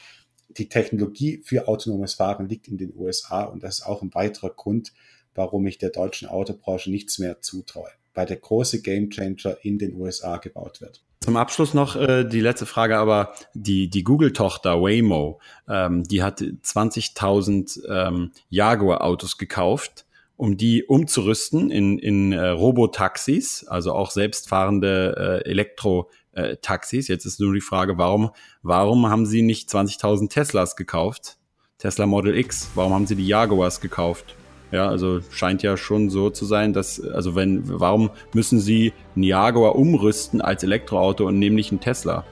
[0.51, 4.51] Die Technologie für autonomes Fahren liegt in den USA und das ist auch ein weiterer
[4.51, 4.92] Grund,
[5.35, 10.37] warum ich der deutschen Autobranche nichts mehr zutraue, weil der große Gamechanger in den USA
[10.39, 11.03] gebaut wird.
[11.20, 16.41] Zum Abschluss noch äh, die letzte Frage, aber die, die Google-Tochter Waymo, ähm, die hat
[16.41, 20.07] 20.000 ähm, Jaguar-Autos gekauft
[20.39, 27.09] um die umzurüsten in, in äh, Robotaxis, also auch selbstfahrende äh, Elektro-Taxis.
[27.09, 28.31] Jetzt ist nur die Frage, warum,
[28.62, 31.39] warum haben sie nicht 20.000 Teslas gekauft?
[31.79, 34.37] Tesla Model X, warum haben sie die Jaguars gekauft?
[34.70, 39.22] Ja, also scheint ja schon so zu sein, dass, also wenn, warum müssen sie einen
[39.22, 42.24] Jaguar umrüsten als Elektroauto und nehmen nicht einen Tesla?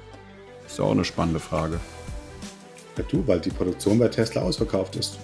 [0.67, 1.81] Ist ja auch eine spannende Frage.
[2.99, 5.19] Ja, du, weil die Produktion bei Tesla ausverkauft ist.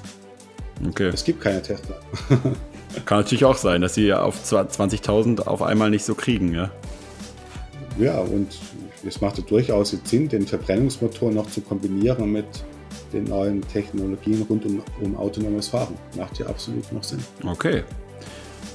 [0.89, 1.11] Okay.
[1.13, 1.97] Es gibt keine Tesla.
[3.05, 6.71] Kann natürlich auch sein, dass sie auf 20.000 auf einmal nicht so kriegen, ja.
[7.99, 8.59] Ja, und
[9.07, 12.47] es macht durchaus Sinn, den Verbrennungsmotor noch zu kombinieren mit
[13.13, 15.95] den neuen Technologien rund um, um autonomes Fahren.
[16.17, 17.21] Macht ja absolut noch Sinn.
[17.47, 17.85] Okay.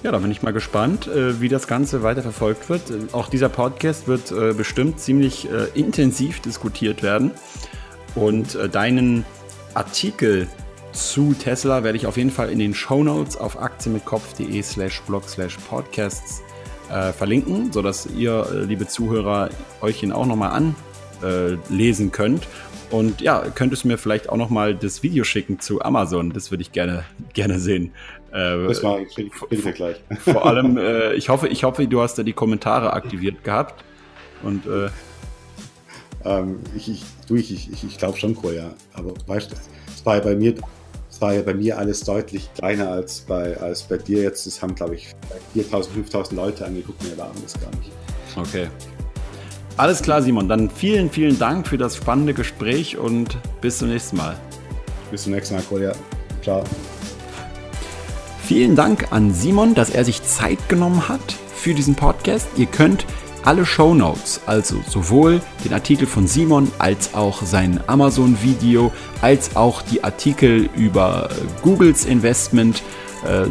[0.03, 2.91] Ja, da bin ich mal gespannt, äh, wie das Ganze weiter verfolgt wird.
[2.91, 7.31] Äh, auch dieser Podcast wird äh, bestimmt ziemlich intensiv diskutiert werden.
[8.15, 9.25] Und deinen
[9.75, 10.47] Artikel
[10.91, 15.29] zu Tesla werde ich auf jeden Fall in den Show Notes auf aktienmitkopf.de slash blog
[15.29, 16.41] slash podcasts
[17.15, 19.49] verlinken, sodass ihr, liebe Zuhörer,
[19.81, 20.73] euch ihn auch nochmal
[21.21, 22.47] anlesen könnt.
[22.89, 26.31] Und ja, könntest du mir vielleicht auch nochmal das Video schicken zu Amazon?
[26.31, 27.91] Das würde ich gerne, gerne sehen.
[28.31, 29.97] Äh, das war ich, ich gleich.
[30.19, 33.83] Vor allem, äh, ich hoffe, ich hoffe, du hast da die Kommentare aktiviert gehabt.
[34.43, 34.89] Und äh,
[36.23, 38.71] ähm, ich, ich, ich, ich, ich glaube schon, ja.
[38.93, 39.55] Aber weißt du,
[39.93, 40.55] es war ja bei mir,
[41.09, 44.45] es war ja bei mir alles deutlich kleiner als bei, als bei dir jetzt.
[44.47, 45.13] Es haben, glaube ich,
[45.55, 47.91] 4.000, 5.000 Leute angeguckt, mir waren das gar nicht.
[48.35, 48.67] Okay.
[49.77, 50.49] Alles klar, Simon.
[50.49, 54.35] Dann vielen, vielen Dank für das spannende Gespräch und bis zum nächsten Mal.
[55.11, 55.91] Bis zum nächsten Mal, Kolja.
[56.41, 56.63] Ciao.
[58.43, 62.47] Vielen Dank an Simon, dass er sich Zeit genommen hat für diesen Podcast.
[62.57, 63.05] Ihr könnt
[63.43, 69.83] alle Show Notes, also sowohl den Artikel von Simon als auch sein Amazon-Video, als auch
[69.83, 71.29] die Artikel über
[71.61, 72.81] Googles Investment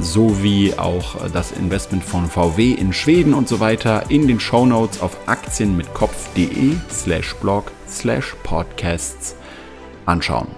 [0.01, 5.01] sowie auch das Investment von VW in Schweden und so weiter in den Show Notes
[5.01, 9.37] auf aktienmitkopf.de slash blog slash podcasts
[10.07, 10.49] anschauen.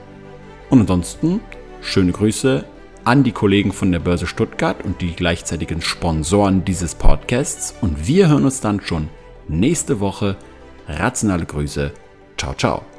[0.71, 1.41] Und ansonsten
[1.81, 2.65] schöne Grüße
[3.05, 7.75] an die Kollegen von der Börse Stuttgart und die gleichzeitigen Sponsoren dieses Podcasts.
[7.81, 9.09] Und wir hören uns dann schon
[9.49, 10.37] nächste Woche.
[10.87, 11.93] Rationale Grüße.
[12.37, 12.98] Ciao, ciao.